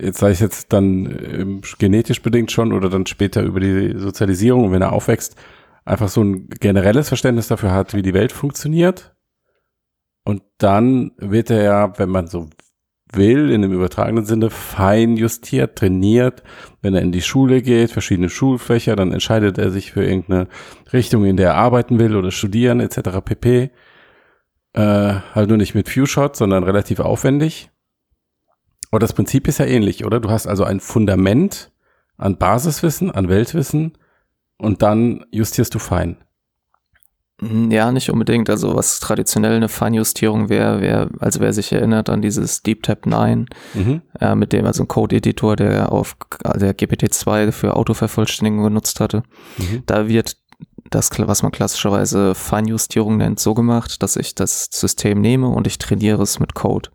[0.00, 4.72] jetzt sage ich jetzt dann ähm, genetisch bedingt schon oder dann später über die Sozialisierung,
[4.72, 5.36] wenn er aufwächst,
[5.84, 9.14] einfach so ein generelles Verständnis dafür hat, wie die Welt funktioniert,
[10.24, 12.48] und dann wird er ja, wenn man so
[13.12, 16.42] will, in dem übertragenen Sinne fein justiert, trainiert.
[16.82, 20.48] Wenn er in die Schule geht, verschiedene Schulfächer, dann entscheidet er sich für irgendeine
[20.92, 23.20] Richtung, in der er arbeiten will oder studieren etc.
[23.24, 23.70] pp.
[24.72, 27.70] Äh, halt nur nicht mit Few Shot, sondern relativ aufwendig.
[28.90, 30.20] Aber das Prinzip ist ja ähnlich, oder?
[30.20, 31.72] Du hast also ein Fundament
[32.16, 33.98] an Basiswissen, an Weltwissen
[34.58, 36.16] und dann justierst du fein.
[37.40, 38.50] Hm, ja, nicht unbedingt.
[38.50, 43.06] Also was traditionell eine Feinjustierung wäre, wäre, also wer sich erinnert an dieses Deep Tap
[43.06, 44.02] 9, mhm.
[44.20, 46.16] äh, mit dem also ein Code-Editor, der auf
[46.54, 49.22] der GPT-2 für Autovervollständigung genutzt hatte,
[49.56, 49.82] mhm.
[49.86, 50.36] da wird
[50.90, 55.78] das, was man klassischerweise Feinjustierung nennt, so gemacht, dass ich das System nehme und ich
[55.78, 56.90] trainiere es mit Code.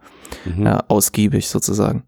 [0.45, 0.65] Mhm.
[0.65, 2.03] Ja, ausgiebig sozusagen.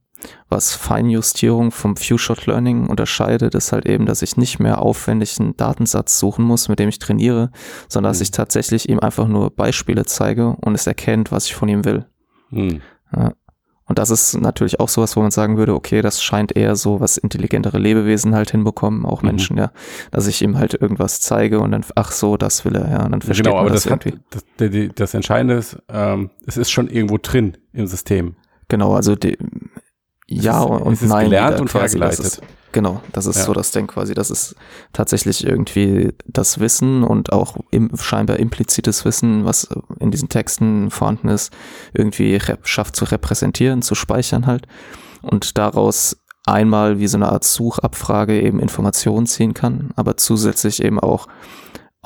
[0.49, 5.57] Was Feinjustierung vom Few-Shot Learning unterscheidet, ist halt eben, dass ich nicht mehr aufwendig einen
[5.57, 7.51] Datensatz suchen muss, mit dem ich trainiere,
[7.87, 8.23] sondern dass mhm.
[8.23, 12.05] ich tatsächlich ihm einfach nur Beispiele zeige und es erkennt, was ich von ihm will.
[12.49, 12.81] Mhm.
[13.15, 13.33] Ja.
[13.87, 16.99] Und das ist natürlich auch sowas, wo man sagen würde, okay, das scheint eher so,
[16.99, 19.29] was intelligentere Lebewesen halt hinbekommen, auch mhm.
[19.29, 19.71] Menschen, ja.
[20.11, 23.11] Dass ich ihm halt irgendwas zeige und dann, ach so, das will er, ja, und
[23.11, 24.13] dann versteht genau, aber das, das irgendwie.
[24.13, 28.35] Hat, das, das Entscheidende ist, ähm, es ist schon irgendwo drin im System.
[28.67, 29.37] Genau, also die,
[30.27, 31.25] ja ist, und nein.
[31.25, 31.99] Gelernt und quasi.
[31.99, 33.43] Ist, genau, das ist ja.
[33.43, 34.13] so das Ding quasi.
[34.13, 34.55] Das ist
[34.93, 39.67] tatsächlich irgendwie das Wissen und auch im, scheinbar implizites Wissen, was
[39.99, 41.53] in diesen Texten vorhanden ist,
[41.93, 44.67] irgendwie schafft zu repräsentieren, zu speichern halt
[45.21, 50.99] und daraus einmal wie so eine Art Suchabfrage eben Informationen ziehen kann, aber zusätzlich eben
[50.99, 51.27] auch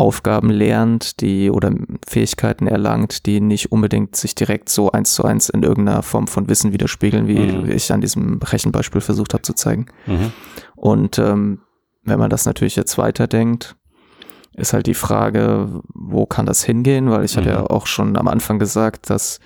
[0.01, 1.71] Aufgaben lernt, die oder
[2.07, 6.49] Fähigkeiten erlangt, die nicht unbedingt sich direkt so eins zu eins in irgendeiner Form von
[6.49, 7.69] Wissen widerspiegeln, wie mhm.
[7.69, 9.85] ich an diesem Rechenbeispiel versucht habe zu zeigen.
[10.07, 10.31] Mhm.
[10.75, 11.59] Und ähm,
[12.03, 13.75] wenn man das natürlich jetzt weiterdenkt,
[14.55, 17.11] ist halt die Frage, wo kann das hingehen?
[17.11, 17.41] Weil ich mhm.
[17.41, 19.39] hatte ja auch schon am Anfang gesagt, dass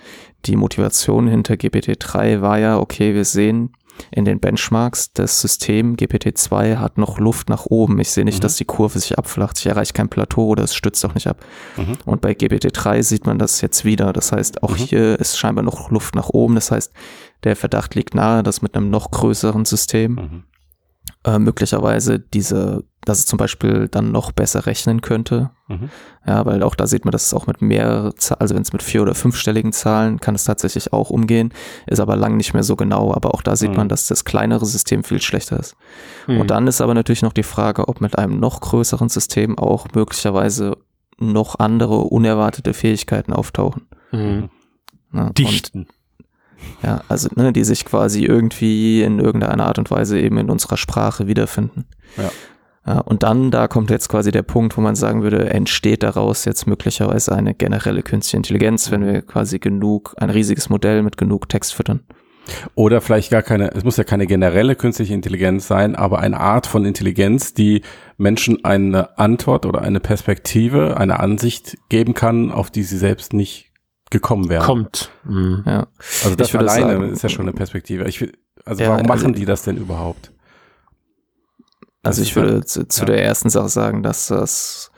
[0.46, 3.74] die Motivation hinter GPT-3 war ja, okay, wir sehen,
[4.12, 8.00] in den Benchmarks, das System GPT-2 hat noch Luft nach oben.
[8.00, 8.42] Ich sehe nicht, mhm.
[8.42, 9.60] dass die Kurve sich abflacht.
[9.60, 11.46] Ich erreiche kein Plateau oder es stützt auch nicht ab.
[11.78, 11.98] Mhm.
[12.06, 14.14] Und bei GPT-3 sieht man das jetzt wieder.
[14.14, 14.76] Das heißt, auch mhm.
[14.76, 16.56] hier ist scheinbar noch Luft nach oben.
[16.56, 16.92] Das heißt,
[17.44, 20.44] der Verdacht liegt nahe, dass mit einem noch größeren System mhm
[21.26, 25.50] äh, möglicherweise diese, dass es zum Beispiel dann noch besser rechnen könnte.
[25.68, 25.90] Mhm.
[26.26, 28.84] Ja, weil auch da sieht man, dass es auch mit mehr, also wenn es mit
[28.84, 31.52] vier- oder fünfstelligen Zahlen kann es tatsächlich auch umgehen,
[31.88, 33.14] ist aber lang nicht mehr so genau.
[33.14, 33.78] Aber auch da sieht mhm.
[33.78, 35.76] man, dass das kleinere System viel schlechter ist.
[36.28, 36.42] Mhm.
[36.42, 39.88] Und dann ist aber natürlich noch die Frage, ob mit einem noch größeren System auch
[39.96, 40.78] möglicherweise
[41.18, 43.88] noch andere unerwartete Fähigkeiten auftauchen.
[44.12, 44.50] Mhm.
[45.12, 45.88] Ja, Dichten.
[46.84, 50.78] Ja, also ne, die sich quasi irgendwie in irgendeiner Art und Weise eben in unserer
[50.78, 51.86] Sprache wiederfinden.
[52.18, 52.32] Ja.
[52.88, 56.46] Ja, und dann, da kommt jetzt quasi der Punkt, wo man sagen würde, entsteht daraus
[56.46, 61.50] jetzt möglicherweise eine generelle künstliche Intelligenz, wenn wir quasi genug, ein riesiges Modell mit genug
[61.50, 62.02] Text füttern.
[62.76, 66.68] Oder vielleicht gar keine, es muss ja keine generelle künstliche Intelligenz sein, aber eine Art
[66.68, 67.82] von Intelligenz, die
[68.18, 73.72] Menschen eine Antwort oder eine Perspektive, eine Ansicht geben kann, auf die sie selbst nicht
[74.12, 74.64] gekommen wären.
[74.64, 75.10] Kommt.
[75.24, 75.64] Mhm.
[75.66, 75.88] Ja.
[76.24, 78.08] Also das Ich würde alleine sagen- ist ja schon eine Perspektive.
[78.08, 78.34] Ich, will-
[78.66, 80.32] also Ja, warum also- machen die das denn überhaupt?
[82.04, 83.06] Also Das ich ist würde halt- zu, zu ja.
[83.08, 84.92] der ersten Sache sagen, dass das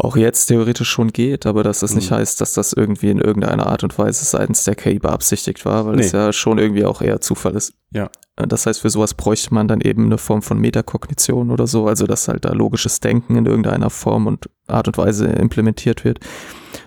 [0.00, 2.16] auch jetzt theoretisch schon geht, aber dass das nicht Mhm.
[2.16, 5.98] heißt, dass das irgendwie in irgendeiner Art und Weise seitens der KI beabsichtigt war, weil
[5.98, 6.18] es Nee.
[6.18, 7.72] ja schon irgendwie auch eher Zufall ist.
[7.90, 8.08] Ja.
[8.36, 11.88] Äh, Das heißt, für sowas bräuchte man dann eben eine Form von Metakognition oder so,
[11.88, 16.20] also dass halt da logisches Denken in irgendeiner Form und Art und Weise implementiert wird,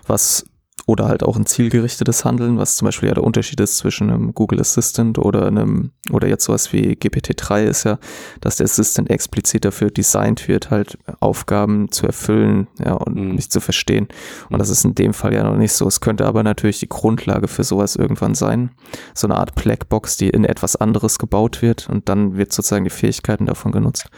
[0.06, 0.46] was
[0.86, 4.34] oder halt auch ein zielgerichtetes Handeln, was zum Beispiel ja der Unterschied ist zwischen einem
[4.34, 7.98] Google Assistant oder einem, oder jetzt sowas wie GPT-3 ist ja,
[8.40, 13.34] dass der Assistant explizit dafür designt wird, halt Aufgaben zu erfüllen, ja, und Mhm.
[13.36, 14.08] mich zu verstehen.
[14.50, 15.86] Und das ist in dem Fall ja noch nicht so.
[15.86, 18.70] Es könnte aber natürlich die Grundlage für sowas irgendwann sein.
[19.14, 22.90] So eine Art Blackbox, die in etwas anderes gebaut wird und dann wird sozusagen die
[22.90, 24.08] Fähigkeiten davon genutzt.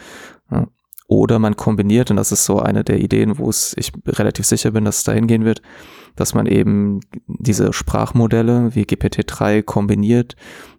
[0.51, 0.67] Ja.
[1.07, 4.71] Oder man kombiniert, und das ist so eine der Ideen, wo es ich relativ sicher
[4.71, 5.61] bin, dass es dahin gehen wird,
[6.15, 10.35] dass man eben diese Sprachmodelle wie GPT-3 kombiniert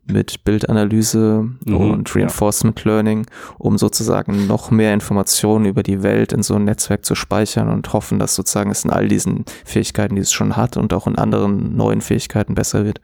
[0.07, 2.21] mit Bildanalyse Mhm, und ja.
[2.21, 3.27] Reinforcement Learning,
[3.59, 7.93] um sozusagen noch mehr Informationen über die Welt in so ein Netzwerk zu speichern und
[7.93, 11.17] hoffen, dass sozusagen es in all diesen Fähigkeiten, die es schon hat und auch in
[11.17, 13.01] anderen neuen Fähigkeiten besser wird.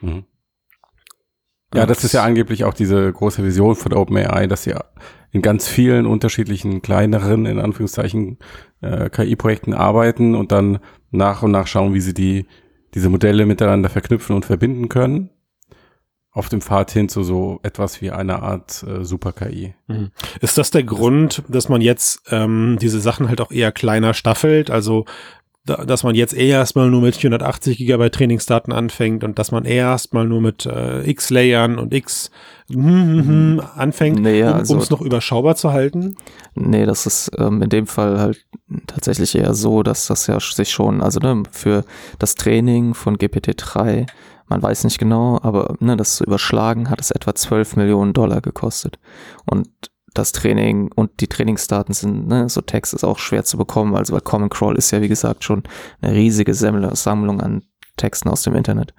[0.00, 0.24] Mhm.
[1.74, 4.74] Ja, das ist ja angeblich auch diese große Vision von OpenAI, dass sie
[5.32, 8.38] in ganz vielen unterschiedlichen kleineren, in Anführungszeichen,
[8.80, 10.78] äh, KI-Projekten arbeiten und dann
[11.10, 12.46] nach und nach schauen, wie sie die,
[12.94, 15.30] diese Modelle miteinander verknüpfen und verbinden können.
[16.30, 19.74] Auf dem Pfad hin zu so etwas wie einer Art äh, Super-KI.
[20.40, 24.70] Ist das der Grund, dass man jetzt ähm, diese Sachen halt auch eher kleiner staffelt?
[24.70, 25.04] Also,
[25.68, 30.40] dass man jetzt erstmal nur mit 480 Gigabyte Trainingsdaten anfängt und dass man erstmal nur
[30.40, 32.30] mit äh, X Layern und X
[32.70, 36.16] hm, hm, hm, anfängt, Nee, um also- es noch überschaubar zu halten?
[36.54, 38.44] Nee, das ist ähm, in dem Fall halt
[38.86, 41.84] tatsächlich eher so, dass das ja sich schon, also ne, für
[42.18, 44.06] das Training von GPT-3,
[44.48, 48.40] man weiß nicht genau, aber ne, das zu überschlagen hat es etwa 12 Millionen Dollar
[48.40, 48.98] gekostet.
[49.44, 49.68] Und
[50.14, 54.14] das Training und die Trainingsdaten sind, ne, so Text ist auch schwer zu bekommen, also
[54.14, 55.62] weil Common Crawl ist ja wie gesagt schon
[56.00, 57.62] eine riesige Samml- Sammlung an
[57.96, 58.94] Texten aus dem Internet.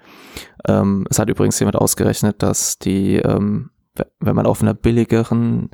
[0.66, 3.70] Ähm, es hat übrigens jemand ausgerechnet, dass die, ähm,
[4.20, 5.70] wenn man auf einer billigeren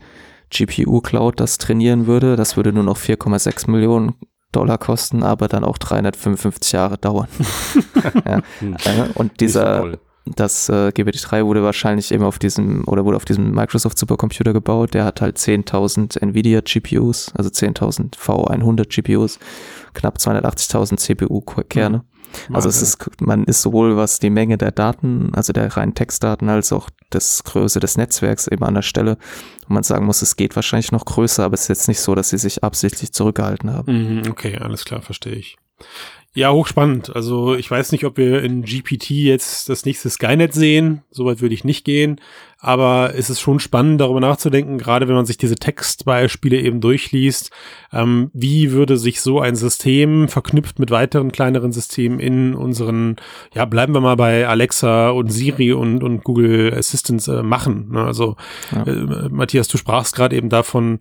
[0.51, 4.15] GPU-Cloud das trainieren würde, das würde nur noch 4,6 Millionen
[4.53, 7.29] Dollar kosten, aber dann auch 355 Jahre dauern.
[8.25, 8.41] ja.
[8.61, 8.75] Hm.
[8.85, 9.99] Äh, Und dieser.
[10.27, 14.95] Das äh, GPT-3 wurde wahrscheinlich eben auf diesem, oder wurde auf diesem Microsoft Supercomputer gebaut,
[14.95, 19.39] der hat halt 10.000 Nvidia GPUs, also 10.000 V100 GPUs,
[19.95, 22.05] knapp 280.000 CPU-Kerne.
[22.53, 26.49] Also es ist, man ist sowohl was die Menge der Daten, also der reinen Textdaten,
[26.49, 29.17] als auch das Größe des Netzwerks eben an der Stelle,
[29.69, 32.15] wo man sagen muss, es geht wahrscheinlich noch größer, aber es ist jetzt nicht so,
[32.15, 34.21] dass sie sich absichtlich zurückgehalten haben.
[34.23, 35.57] Mhm, Okay, alles klar, verstehe ich.
[36.37, 37.17] Ja, hochspannend.
[37.17, 41.03] Also ich weiß nicht, ob wir in GPT jetzt das nächste Skynet sehen.
[41.11, 42.21] Soweit würde ich nicht gehen.
[42.59, 47.51] Aber es ist schon spannend, darüber nachzudenken, gerade wenn man sich diese Textbeispiele eben durchliest.
[47.91, 53.17] Ähm, wie würde sich so ein System verknüpft mit weiteren kleineren Systemen in unseren,
[53.55, 57.89] ja, bleiben wir mal bei Alexa und Siri und, und Google Assistants äh, machen.
[57.93, 58.05] Ne?
[58.05, 58.37] Also
[58.75, 58.83] Ja.
[58.85, 60.99] äh, Matthias, du sprachst gerade eben davon,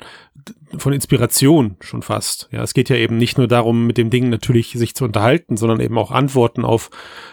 [0.78, 2.50] von Inspiration schon fast.
[2.52, 5.58] Ja, es geht ja eben nicht nur darum, mit dem Ding natürlich sich zu unterhalten,
[5.58, 6.90] sondern eben auch Antworten auf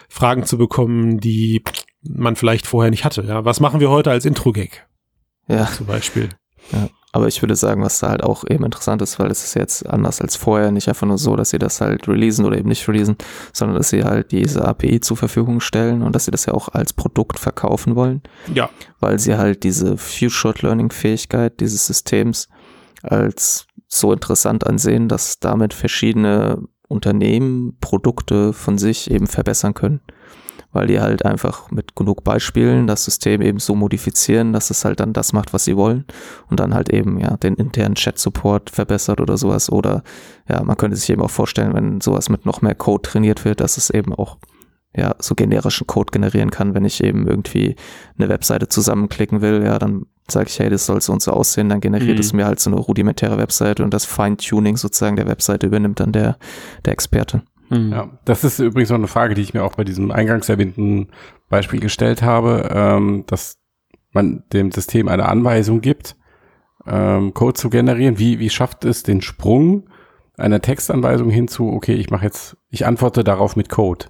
[0.09, 1.63] Fragen zu bekommen, die
[2.01, 3.23] man vielleicht vorher nicht hatte.
[3.23, 4.87] Ja, was machen wir heute als Intro-Gag
[5.47, 6.29] Ja, zum Beispiel?
[7.13, 9.87] aber ich würde sagen, was da halt auch eben interessant ist, weil es ist jetzt
[9.87, 12.87] anders als vorher, nicht einfach nur so, dass sie das halt releasen oder eben nicht
[12.87, 13.17] releasen,
[13.53, 16.69] sondern dass sie halt diese API zur Verfügung stellen und dass sie das ja auch
[16.69, 18.23] als Produkt verkaufen wollen.
[18.51, 18.69] Ja,
[18.99, 22.49] weil sie halt diese Few-Shot-Learning-Fähigkeit dieses Systems
[23.03, 30.01] als so interessant ansehen, dass damit verschiedene Unternehmen Produkte von sich eben verbessern können.
[30.71, 34.99] Weil die halt einfach mit genug Beispielen das System eben so modifizieren, dass es halt
[34.99, 36.05] dann das macht, was sie wollen
[36.49, 39.71] und dann halt eben ja den internen Chat-Support verbessert oder sowas.
[39.71, 40.01] Oder
[40.49, 43.59] ja, man könnte sich eben auch vorstellen, wenn sowas mit noch mehr Code trainiert wird,
[43.59, 44.39] dass es eben auch
[44.95, 47.75] ja, so generischen Code generieren kann, wenn ich eben irgendwie
[48.17, 51.69] eine Webseite zusammenklicken will, ja, dann sage ich, hey, das soll so und so aussehen,
[51.69, 52.21] dann generiert Mhm.
[52.21, 56.11] es mir halt so eine rudimentäre Webseite und das Feintuning sozusagen der Webseite übernimmt dann
[56.11, 56.37] der,
[56.85, 57.43] der Experte.
[57.69, 61.07] Ja, das ist übrigens noch eine Frage, die ich mir auch bei diesem eingangs erwähnten
[61.49, 63.57] Beispiel gestellt habe, ähm, dass
[64.11, 66.15] man dem System eine Anweisung gibt
[66.85, 68.19] ähm, Code zu generieren?
[68.19, 69.89] Wie, wie schafft es den Sprung
[70.37, 74.07] einer Textanweisung hinzu, okay, ich mache jetzt, ich antworte darauf mit Code?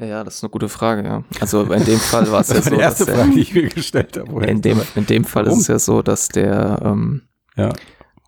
[0.00, 1.24] Ja, das ist eine gute Frage, ja.
[1.40, 3.54] Also in dem Fall war es ja so, die erste dass Frage, der, die ich
[3.54, 4.46] mir gestellt habe.
[4.46, 5.58] in dem, in dem Fall Warum?
[5.58, 7.22] ist es ja so, dass der, ähm,
[7.56, 7.70] Ja.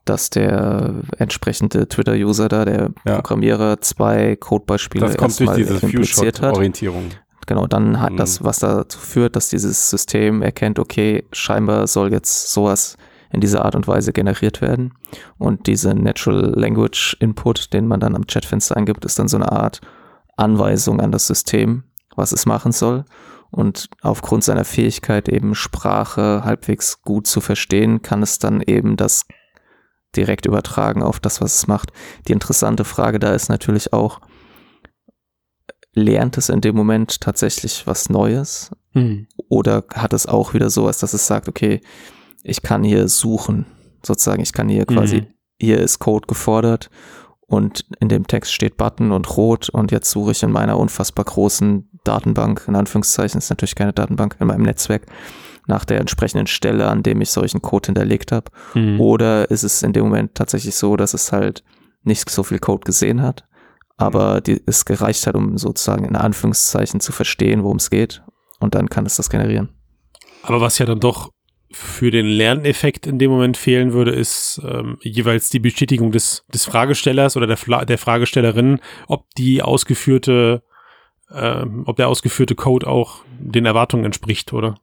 [0.04, 3.16] dass der entsprechende Twitter-User da, der Ja.
[3.16, 6.50] Programmierer, zwei Codebeispiele Das kommt durch diese impliziert hat.
[6.50, 7.10] Few-Shot-Orientierung.
[7.46, 8.16] Genau, dann hat Mhm.
[8.18, 12.96] das, was dazu führt, dass dieses System erkennt, okay, scheinbar soll jetzt sowas
[13.32, 14.94] in dieser Art und Weise generiert werden.
[15.38, 19.50] Und diese Natural Language Input, den man dann am Chatfenster eingibt, ist dann so eine
[19.50, 19.80] Art
[20.36, 21.84] Anweisung an das System,
[22.16, 23.04] was es machen soll.
[23.50, 29.26] Und aufgrund seiner Fähigkeit, eben Sprache halbwegs gut zu verstehen, kann es dann eben das
[30.16, 31.90] direkt übertragen auf das, was es macht.
[32.26, 34.20] Die interessante Frage da ist natürlich auch,
[35.92, 38.70] lernt es in dem Moment tatsächlich was Neues?
[38.92, 39.28] Hm.
[39.48, 41.80] Oder hat es auch wieder sowas, dass es sagt, okay,
[42.42, 43.66] ich kann hier suchen,
[44.04, 45.26] sozusagen, ich kann hier quasi, Mhm.
[45.60, 46.90] hier ist Code gefordert
[47.46, 51.24] und in dem Text steht Button und rot und jetzt suche ich in meiner unfassbar
[51.24, 55.06] großen Datenbank, in Anführungszeichen, ist natürlich keine Datenbank, in meinem Netzwerk,
[55.66, 58.50] nach der entsprechenden Stelle, an dem ich solchen Code hinterlegt habe.
[58.72, 59.00] Hm.
[59.00, 61.64] Oder ist es in dem Moment tatsächlich so, dass es halt
[62.02, 63.44] nicht so viel Code gesehen hat,
[63.96, 68.22] aber die, es gereicht hat, um sozusagen in Anführungszeichen zu verstehen, worum es geht
[68.60, 69.70] und dann kann es das generieren.
[70.42, 71.30] Aber was ja dann doch
[71.74, 76.64] für den Lerneffekt in dem Moment fehlen würde, ist ähm, jeweils die Bestätigung des, des
[76.64, 80.62] Fragestellers oder der, Fla der Fragestellerin, ob die ausgeführte,
[81.32, 84.76] ähm, ob der ausgeführte Code auch den Erwartungen entspricht, oder?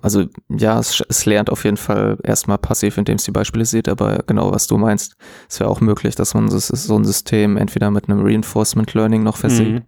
[0.00, 3.88] Also ja, es, es lernt auf jeden Fall erstmal passiv, indem es die Beispiele sieht,
[3.88, 5.16] aber genau was du meinst,
[5.48, 9.22] es wäre auch möglich, dass man so, so ein System entweder mit einem Reinforcement Learning
[9.22, 9.82] noch versieht, Mhm.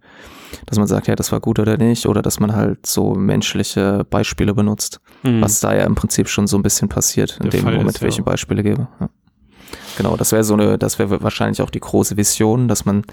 [0.65, 4.05] Dass man sagt, ja, das war gut oder nicht, oder dass man halt so menschliche
[4.09, 5.41] Beispiele benutzt, Mhm.
[5.41, 8.01] was da ja im Prinzip schon so ein bisschen passiert, in Der dem Fall Moment,
[8.01, 8.23] ist, ja.
[8.23, 8.87] Beispiele gebe.
[8.99, 9.09] Ja.
[9.97, 13.03] Genau, das wäre so eine, das wäre wahrscheinlich auch die große Vision, dass man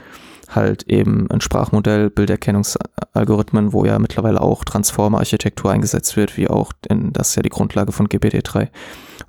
[0.48, 7.12] halt eben ein Sprachmodell, Bilderkennungsalgorithmen, wo ja mittlerweile auch Transformer-Architektur eingesetzt wird, wie auch, denn
[7.12, 8.68] das ist ja die Grundlage von GPT-3,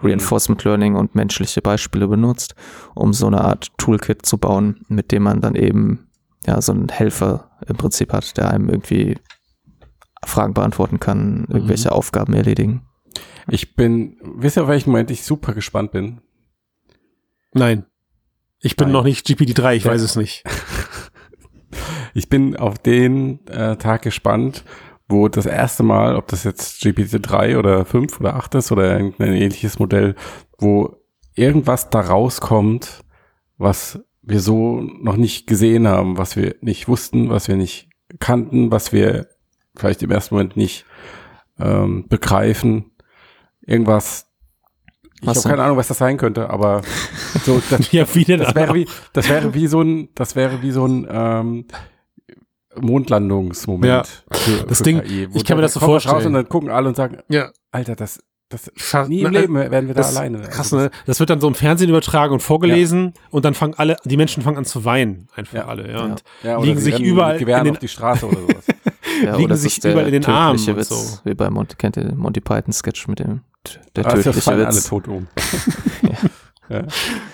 [0.03, 2.53] Reinforcement Learning und menschliche Beispiele benutzt,
[2.93, 6.07] um so eine Art Toolkit zu bauen, mit dem man dann eben
[6.45, 9.17] ja so einen Helfer im Prinzip hat, der einem irgendwie
[10.25, 12.81] Fragen beantworten kann, irgendwelche Aufgaben erledigen.
[13.49, 16.21] Ich bin, wisst ihr, auf welchen Moment ich super gespannt bin?
[17.53, 17.85] Nein.
[18.59, 18.93] Ich bin Nein.
[18.93, 19.91] noch nicht GPT-3, ich Ja.
[19.91, 20.43] weiß es nicht.
[22.13, 24.63] Ich bin auf den äh, Tag gespannt,
[25.07, 29.33] wo das erste Mal, ob das jetzt GPT-3 oder 5 oder 8 ist oder irgendein
[29.33, 30.15] ähnliches Modell,
[30.57, 30.95] wo
[31.35, 33.03] irgendwas da rauskommt,
[33.59, 38.71] was wir so noch nicht gesehen haben, was wir nicht wussten, was wir nicht kannten,
[38.71, 39.27] was wir
[39.75, 40.85] vielleicht im ersten Moment nicht
[41.59, 42.91] ähm, begreifen.
[43.61, 44.25] Irgendwas.
[45.21, 46.81] Ich habe keine Ahnung, was das sein könnte, aber
[47.45, 48.15] so, das, Ja, das
[48.55, 51.65] wäre wie, das wäre wie so ein, das wäre wie so ein ähm,
[52.79, 53.85] Mondlandungsmoment.
[53.85, 54.03] Ja.
[54.37, 56.27] für, Das für Ding- KI, ich kann mir da das so was Raus vorstellen.
[56.27, 58.19] und dann gucken alle und sagen, ja, Alter, das,
[58.49, 60.41] das Scha- nie im na, Leben werden wir da alleine.
[60.43, 60.89] Krass, ne?
[61.05, 64.41] Das wird dann so im Fernsehen übertragen und vorgelesen und dann fangen alle, die Menschen
[64.43, 65.65] fangen an zu weinen, einfach Ja.
[65.67, 65.97] alle, ja.
[65.97, 66.03] Ja.
[66.05, 68.65] Und ja, oder liegen sie sich überall in den- auf die Straße oder sowas.
[69.23, 71.19] Ja, liegen oder sich ist der überall in den Armen und Witz, so.
[71.23, 73.41] wie bei Monty, kennt ihr den Monty Python Sketch mit dem
[73.95, 74.87] der dafür tödliche fallen alle Witz.
[74.89, 75.27] tot um.
[76.03, 76.11] ja.
[76.69, 76.77] Da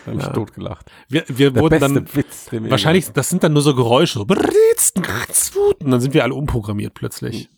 [0.07, 0.29] hab ich Ja.
[0.29, 0.89] tot gelacht.
[1.09, 3.75] wir, wir Der wurden beste dann, Witz, den wir wahrscheinlich, das sind dann nur so
[3.75, 7.49] Geräusche, so und dann sind wir alle umprogrammiert plötzlich.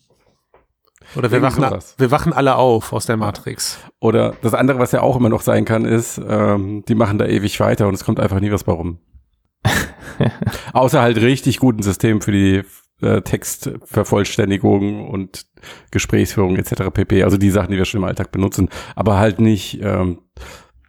[1.16, 1.94] Oder wir wachen, sowas.
[1.98, 3.78] wir wachen alle auf aus der Matrix.
[4.00, 7.26] Oder das andere, was ja auch immer noch sein kann, ist, ähm, die machen da
[7.26, 8.98] ewig weiter und es kommt einfach nie was bei rum.
[10.72, 12.62] Außer halt richtig guten Systemen für die
[13.02, 15.46] äh, Textvervollständigung und
[15.90, 16.90] Gesprächsführung etc.
[16.92, 17.22] pp.
[17.22, 20.20] Also die Sachen, die wir schon im Alltag benutzen, aber halt nicht ähm,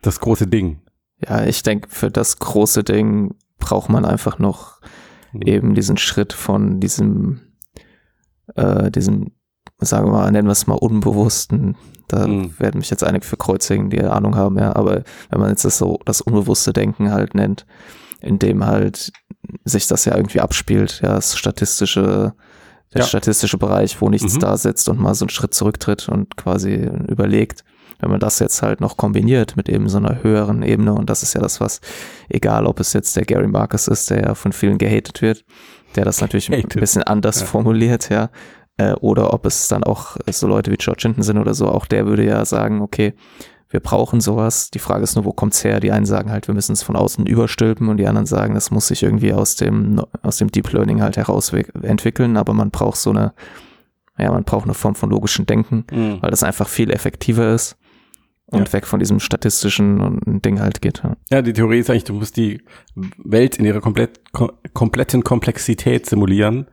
[0.01, 0.81] das große Ding.
[1.27, 4.77] Ja, ich denke, für das große Ding braucht man einfach noch
[5.37, 5.41] Mhm.
[5.43, 7.41] eben diesen Schritt von diesem,
[8.55, 9.31] äh, diesem,
[9.79, 11.75] sagen wir mal, nennen wir es mal Unbewussten.
[12.07, 12.57] Da Mhm.
[12.59, 14.75] werden mich jetzt einige für kreuzigen, die Ahnung haben, ja.
[14.75, 17.65] Aber wenn man jetzt das so, das unbewusste Denken halt nennt,
[18.21, 19.11] in dem halt
[19.65, 22.33] sich das ja irgendwie abspielt, ja, das statistische,
[22.93, 23.07] der Ja.
[23.07, 24.39] statistische Bereich, wo nichts Mhm.
[24.39, 27.63] da sitzt und mal so einen Schritt zurücktritt und quasi überlegt,
[27.99, 31.23] wenn man das jetzt halt noch kombiniert mit eben so einer höheren Ebene, und das
[31.23, 31.81] ist ja das, was,
[32.29, 35.43] egal ob es jetzt der Gary Marcus ist, der ja von vielen gehatet wird,
[35.95, 36.79] der das natürlich ein Hated.
[36.79, 37.45] bisschen anders Ja.
[37.47, 38.29] formuliert, ja,
[38.77, 41.85] äh, oder ob es dann auch so Leute wie George Hinton sind oder so, auch
[41.85, 43.13] der würde ja sagen, okay,
[43.69, 44.71] wir brauchen sowas.
[44.71, 45.81] Die Frage ist nur, wo kommt's her?
[45.81, 48.71] Die einen sagen halt, wir müssen es von außen überstülpen und die anderen sagen, das
[48.71, 51.51] muss sich irgendwie aus dem, aus dem Deep Learning halt heraus
[51.81, 53.33] entwickeln, aber man braucht so eine
[54.19, 56.17] ja, man braucht eine Form von logischem Denken, Mhm.
[56.21, 57.77] weil das einfach viel effektiver ist
[58.47, 58.73] und Ja.
[58.73, 61.03] weg von diesem statistischen Ding halt geht.
[61.03, 61.15] Ja.
[61.29, 62.61] Ja, die Theorie ist eigentlich, du musst die
[62.95, 66.65] Welt in ihrer komplett, kom kompletten Komplexität simulieren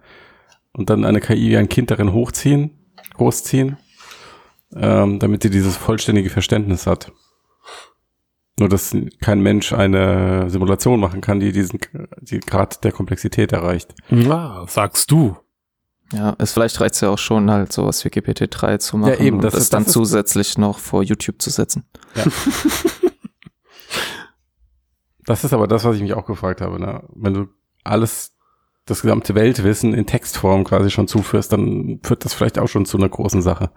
[0.75, 2.71] und dann eine KI wie ein Kind darin hochziehen,
[3.15, 3.77] großziehen,
[4.77, 7.11] ähm, damit sie dieses vollständige Verständnis hat.
[8.59, 11.81] Nur, dass kein Mensch eine Simulation machen kann, die diesen
[12.21, 13.95] die Grad der Komplexität erreicht.
[14.11, 15.37] Na, sagst du.
[16.13, 19.43] Ja, es vielleicht reicht ja auch schon, halt sowas wie GPT-3 zu machen eben, und
[19.43, 21.85] das das, ist- dann das ist- zusätzlich noch vor YouTube zu setzen.
[25.27, 26.79] Das ist aber das, was ich mich auch gefragt habe.
[26.79, 27.03] Ne?
[27.15, 27.47] Wenn du
[27.83, 28.34] alles,
[28.87, 32.97] das gesamte Weltwissen in Textform quasi schon zuführst, dann führt das vielleicht auch schon zu
[32.99, 33.71] einer großen Sache.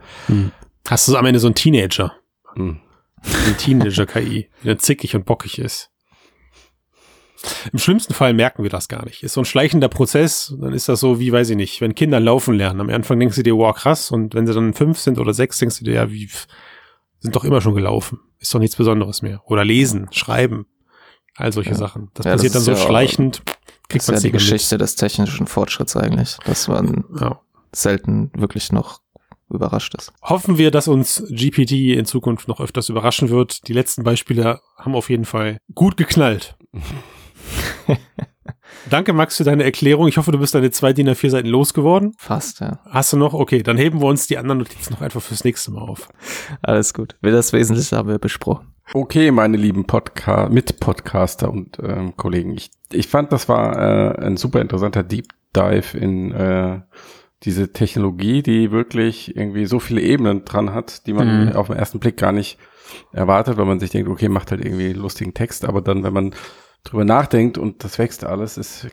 [0.87, 2.13] Hast du am Ende so einen Teenager?
[2.55, 2.79] Hm.
[3.23, 5.89] Eine Teenager-KI, die dann zickig und bockig ist.
[7.71, 9.21] Im schlimmsten Fall merken wir das gar nicht.
[9.23, 12.19] Ist so ein schleichender Prozess, dann ist das so wie, weiß ich nicht, wenn Kinder
[12.19, 12.81] laufen lernen.
[12.81, 14.11] Am Anfang denkst du dir, wow, krass.
[14.11, 16.29] Und wenn sie dann fünf sind oder sechs, denkst du dir, ja, wie,
[17.19, 18.19] sind doch immer schon gelaufen.
[18.39, 19.41] Ist doch nichts Besonderes mehr.
[19.45, 20.65] Oder lesen, schreiben.
[21.35, 21.75] All solche Ja.
[21.75, 22.09] Sachen.
[22.15, 23.41] Das Ja, das passiert dann ist so ja- schleichend.
[23.45, 23.55] Das
[23.89, 27.39] Kriegt ist ja die Geschichte des technischen Fortschritts eigentlich, dass man Ja.
[27.71, 29.01] selten wirklich noch
[29.49, 30.11] überrascht ist.
[30.21, 33.67] Hoffen wir, dass uns GPT in Zukunft noch öfters überraschen wird.
[33.69, 36.57] Die letzten Beispiele haben auf jeden Fall gut geknallt.
[38.89, 40.07] Danke, Max, für deine Erklärung.
[40.07, 42.13] Ich hoffe, du bist deine zwei DIN A4 Seiten losgeworden.
[42.17, 42.79] Fast, ja.
[42.89, 43.33] Hast du noch?
[43.33, 46.09] Okay, dann heben wir uns die anderen Notizen noch einfach fürs nächste Mal auf.
[46.61, 47.15] Alles gut.
[47.21, 48.73] Das Wesentliche haben wir besprochen.
[48.93, 52.51] Okay, meine lieben Podca Mit-Podcaster und ähm, Kollegen.
[52.55, 56.81] Ich, ich fand, das war äh, ein super interessanter Deep Dive in äh,
[57.43, 61.51] diese Technologie, die wirklich irgendwie so viele Ebenen dran hat, die man Mhm.
[61.53, 62.57] auf den ersten Blick gar nicht
[63.11, 66.33] erwartet, weil man sich denkt, okay, macht halt irgendwie lustigen Text, aber dann, wenn man
[66.83, 68.87] drüber nachdenkt und das wächst alles, es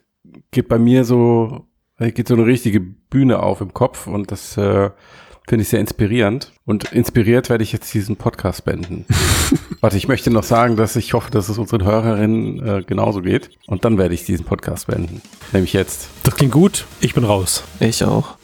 [0.51, 1.66] gibt bei mir so,
[1.99, 4.90] geht so eine richtige Bühne auf im Kopf und das äh,
[5.47, 6.53] finde ich sehr inspirierend.
[6.64, 9.05] Und inspiriert werde ich jetzt diesen Podcast beenden.
[9.80, 13.51] Warte, ich möchte noch sagen, dass ich hoffe, dass es unseren Hörerinnen äh, genauso geht.
[13.66, 15.20] Und dann werde ich diesen Podcast beenden.
[15.53, 16.09] Nämlich jetzt.
[16.22, 16.86] Das klingt gut.
[17.01, 17.64] Ich bin raus.
[17.80, 18.36] Ich auch.